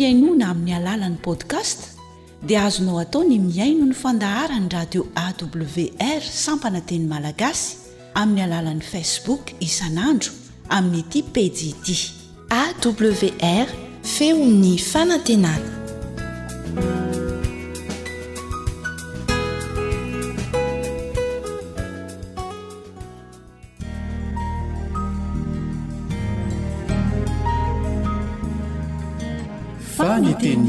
mainoana 0.04 0.48
amin'ny 0.52 0.74
alala 0.78 1.08
n'ny 1.10 1.20
podcast 1.28 1.80
dia 2.48 2.62
azonao 2.68 3.00
atao 3.04 3.22
ny 3.28 3.38
miaino 3.40 3.86
ny 3.88 3.96
fandahara 4.04 4.58
ny 4.60 4.68
radio 4.76 5.02
awr 5.24 6.22
sampana 6.44 6.82
teny 6.90 7.06
malagasy 7.14 7.76
amin'ny 8.22 8.44
alalan'ni 8.48 8.86
facebook 8.94 9.44
isan'andro 9.68 10.32
amin'ny 10.78 11.02
aty 11.08 11.22
pejd 11.36 11.88
awr 12.62 13.68
feo 14.16 14.36
ny 14.62 14.74
fanantenany 14.92 15.83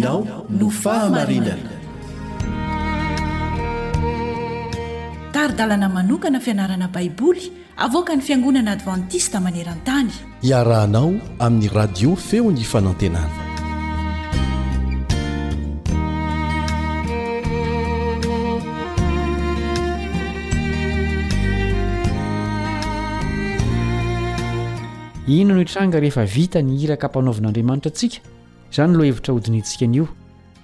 no 0.05 0.69
fahamarinana 0.83 1.71
taridalana 5.33 5.89
manokana 5.89 6.41
fianarana 6.41 6.89
baiboly 6.89 7.49
avoka 7.77 8.15
ny 8.17 8.21
fiangonana 8.23 8.73
advantista 8.77 9.41
maneran-tany 9.41 10.11
iarahanao 10.51 11.09
amin'ny 11.47 11.69
radio 11.73 12.13
feo 12.17 12.53
ny 12.53 12.61
fanantenana 12.73 13.41
ino 25.27 25.55
no 25.57 25.61
itranga 25.65 25.97
rehefa 26.01 26.27
vita 26.37 26.61
ny 26.63 26.77
hiraka 26.85 27.07
ampanaovan'andriamanitra 27.09 27.91
antsika 27.97 28.35
izany 28.75 28.91
aloha 28.95 29.07
hevitra 29.09 29.33
hodiniintsika 29.37 29.85
anio 29.87 30.07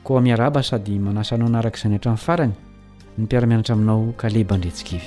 ko 0.04 0.18
miaraba 0.20 0.60
sady 0.70 0.94
manasanao 1.06 1.48
anaraka 1.50 1.76
izany 1.78 1.96
htrain'ny 1.98 2.22
farany 2.26 2.54
ny 3.18 3.22
mpiaramianatra 3.24 3.74
aminao 3.76 4.04
kaleba 4.20 4.56
ndretsikivy 4.58 5.06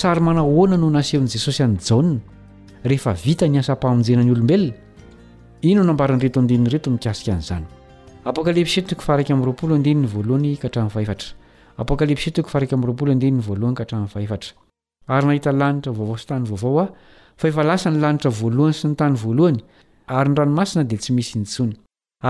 sary 0.00 0.20
manahoana 0.26 0.76
no 0.76 0.88
nasehon' 0.96 1.30
jesosy 1.34 1.62
any 1.64 1.78
jaona 1.88 2.14
rehefa 2.84 3.12
vita 3.24 3.46
ny 3.48 3.58
asa-pah 3.58 3.90
amonjenany 3.90 4.30
olombelona 4.30 4.72
ino 5.70 5.82
no 5.82 5.90
ambariny 5.92 6.20
retoandininyreto 6.24 6.90
mikasika 6.90 7.32
an'izany 7.32 7.64
apokalipsy 8.30 8.82
toko 8.88 9.02
farak 9.08 9.28
mroapoloaiy 9.30 9.94
voalohany 10.14 10.56
ka 10.60 10.66
atran'ny 10.68 11.02
eatra 11.08 11.28
apokalipsy 11.82 12.28
toko 12.36 12.48
farak 12.52 12.70
amroapoloandinny 12.72 13.40
voalohany 13.48 13.74
ka 13.78 13.82
atramin'ny 13.82 14.12
fahefatra 14.16 14.67
ary 15.16 15.26
nahita 15.28 15.50
lanitra 15.60 15.92
vaovao 15.98 16.16
sy 16.20 16.26
tany 16.30 16.44
vaovao 16.50 16.78
aho 16.84 16.88
fa 17.40 17.46
efa 17.50 17.62
lasa 17.68 17.88
ny 17.92 17.98
lanitra 18.04 18.30
voalohany 18.38 18.74
sy 18.78 18.86
ny 18.88 18.94
tany 19.00 19.14
voalohany 19.22 19.58
ary 20.18 20.28
ny 20.30 20.34
ranomasina 20.38 20.82
dia 20.90 20.98
tsy 21.02 21.10
misy 21.16 21.34
nitsony 21.40 21.74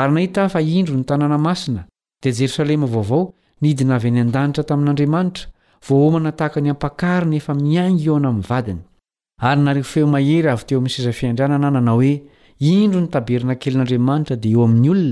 ary 0.01 0.13
nahita 0.17 0.41
ah 0.47 0.53
fa 0.55 0.61
indro 0.77 0.95
ny 1.01 1.05
tanàna 1.11 1.39
masina 1.47 1.83
dia 2.23 2.33
jerosalema 2.39 2.87
vaovao 2.95 3.23
nidina 3.63 3.95
avy 3.99 4.09
any 4.13 4.21
an-danitra 4.25 4.65
tamin'andriamanitra 4.71 5.45
vaohoma 5.89 6.21
natahaka 6.27 6.59
ny 6.65 6.71
ampakarina 6.75 7.35
efa 7.41 7.53
miaingy 7.65 8.05
eo 8.09 8.15
ana 8.21 8.29
amin'ny 8.31 8.47
vadiny 8.53 8.83
ary 9.49 9.61
nario 9.69 9.85
feo 9.93 10.07
mahery 10.15 10.49
avy 10.55 10.65
teo 10.69 10.79
amin'ny 10.79 10.95
sezafiandrianana 10.97 11.69
nanao 11.77 11.97
hoe 12.03 12.13
indro 12.75 13.01
ny 13.05 13.09
tabernakelin'andriamanitra 13.17 14.37
dia 14.45 14.55
eo 14.57 14.65
amin'ny 14.69 14.89
olona 14.95 15.11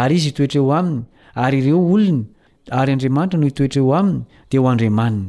ary 0.00 0.14
izy 0.20 0.30
itoetra 0.34 0.58
eo 0.62 0.70
aminy 0.80 1.00
ary 1.44 1.56
ireo 1.62 1.80
olony 1.94 2.20
ary 2.80 2.90
andriamanitra 2.96 3.38
no 3.42 3.46
itoetra 3.52 3.80
eo 3.86 3.92
aminy 4.00 4.20
dia 4.50 4.60
ho 4.62 4.68
andriamaniny 4.74 5.28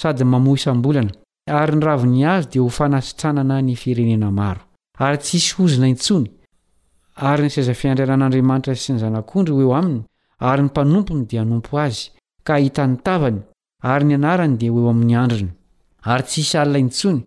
sady 0.00 0.24
mao 0.24 0.56
iana 0.56 1.12
ary 1.60 1.74
nrany 1.76 2.22
azo 2.34 2.48
da 2.52 2.60
ho 2.62 2.68
fanasitsanana 2.68 3.56
ny 3.62 3.74
firenena 3.76 4.28
ao 4.28 4.56
aytsy 5.06 5.38
zna 5.66 5.86
intsony 5.88 6.28
ary 7.20 7.44
ny 7.44 7.52
saizafiandrianan'andriamanitra 7.52 8.74
sy 8.80 8.94
ny 8.96 9.00
zanak'ondry 9.04 9.52
ho 9.52 9.60
eo 9.66 9.72
aminy 9.76 10.00
ary 10.50 10.62
ny 10.64 10.68
mpanompo 10.70 11.12
ny 11.16 11.24
dia 11.28 11.44
nompo 11.44 11.76
azy 11.84 12.08
ka 12.48 12.56
hitan'ny 12.58 12.96
tavany 13.04 13.40
ary 13.94 14.04
ny 14.08 14.14
anarany 14.16 14.56
dia 14.56 14.72
o 14.72 14.80
eo 14.80 14.88
amin'ny 14.88 15.16
andriny 15.20 15.50
ary 16.00 16.24
tsy 16.24 16.40
hisy 16.40 16.54
alina 16.58 16.78
intsony 16.80 17.20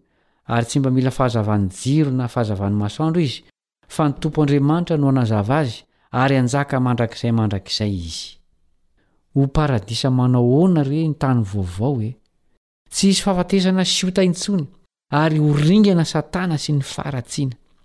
ary 0.50 0.66
tsy 0.66 0.80
mba 0.82 0.89
mila 0.91 1.12
fahazavan'ny 1.14 1.70
jiro 1.78 2.12
na 2.12 2.28
fahazavany 2.28 2.76
masandro 2.80 3.22
izy 3.22 3.44
fa 3.88 4.08
nytompo 4.10 4.41
andriamanitra 4.41 4.98
no 4.98 5.08
anazava 5.14 5.58
azy 5.62 5.78
ary 6.12 6.36
anjaka 6.41 6.80
mandrakizay 6.80 7.32
mandrakzay 7.39 7.94
izy 7.94 8.26
ho 9.38 9.48
ps 9.56 10.02
manao 10.18 10.44
oana 10.58 10.84
re 10.89 11.08
ntayaoao 11.08 11.68
hoe 11.78 12.12
tsy 12.94 13.08
hisy 13.10 13.22
faafatesana 13.28 13.86
sintsony 13.86 14.66
ary 15.12 15.39
orngna 15.39 16.06
sana 16.06 16.58
sy 16.58 16.72
ny 16.74 16.82
a 16.82 17.54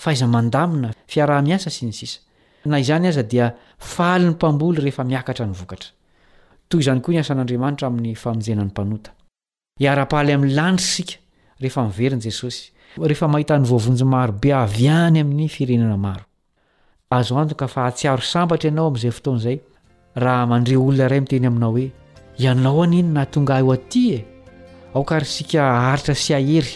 fa 0.00 0.12
iza 0.16 0.24
mandamina 0.26 0.94
fiarah-miasa 1.12 1.68
sy 1.68 1.84
ny 1.84 1.92
sisa 1.92 2.24
na 2.64 2.80
izany 2.80 3.08
aza 3.12 3.20
dia 3.22 3.50
faalin'ny 3.76 4.32
mpamboly 4.34 4.80
rehefa 4.86 5.04
miaktrn 5.04 5.52
an 9.90 10.38
m'nylandy 10.40 10.82
sik 10.92 11.10
henesosy 11.98 12.62
rehefa 12.96 13.26
mahita 13.28 13.58
ny 13.60 13.68
voavonjy 13.68 14.04
marobe 14.08 14.50
avy 14.64 14.88
any 14.88 15.20
amin'ny 15.20 15.48
firenena 15.56 15.96
maroazoanka 16.06 17.68
fa 17.68 17.86
atsiaro 17.90 18.22
sambatra 18.32 18.70
ianao 18.72 18.86
amin'izay 18.86 19.10
otoazay 19.20 19.58
ahamandre 20.16 20.76
olona 20.80 21.04
iray 21.10 21.20
miteny 21.26 21.46
aminaohoe 21.52 21.86
ianao 22.44 22.82
anyeny 22.88 23.12
na 23.18 23.26
tonga 23.26 23.60
o 23.64 23.72
aty 23.76 24.06
e 24.16 24.20
aoka 24.96 25.20
ry 25.20 25.26
sika 25.36 25.60
aritra 25.92 26.14
sy 26.14 26.32
ahery 26.40 26.72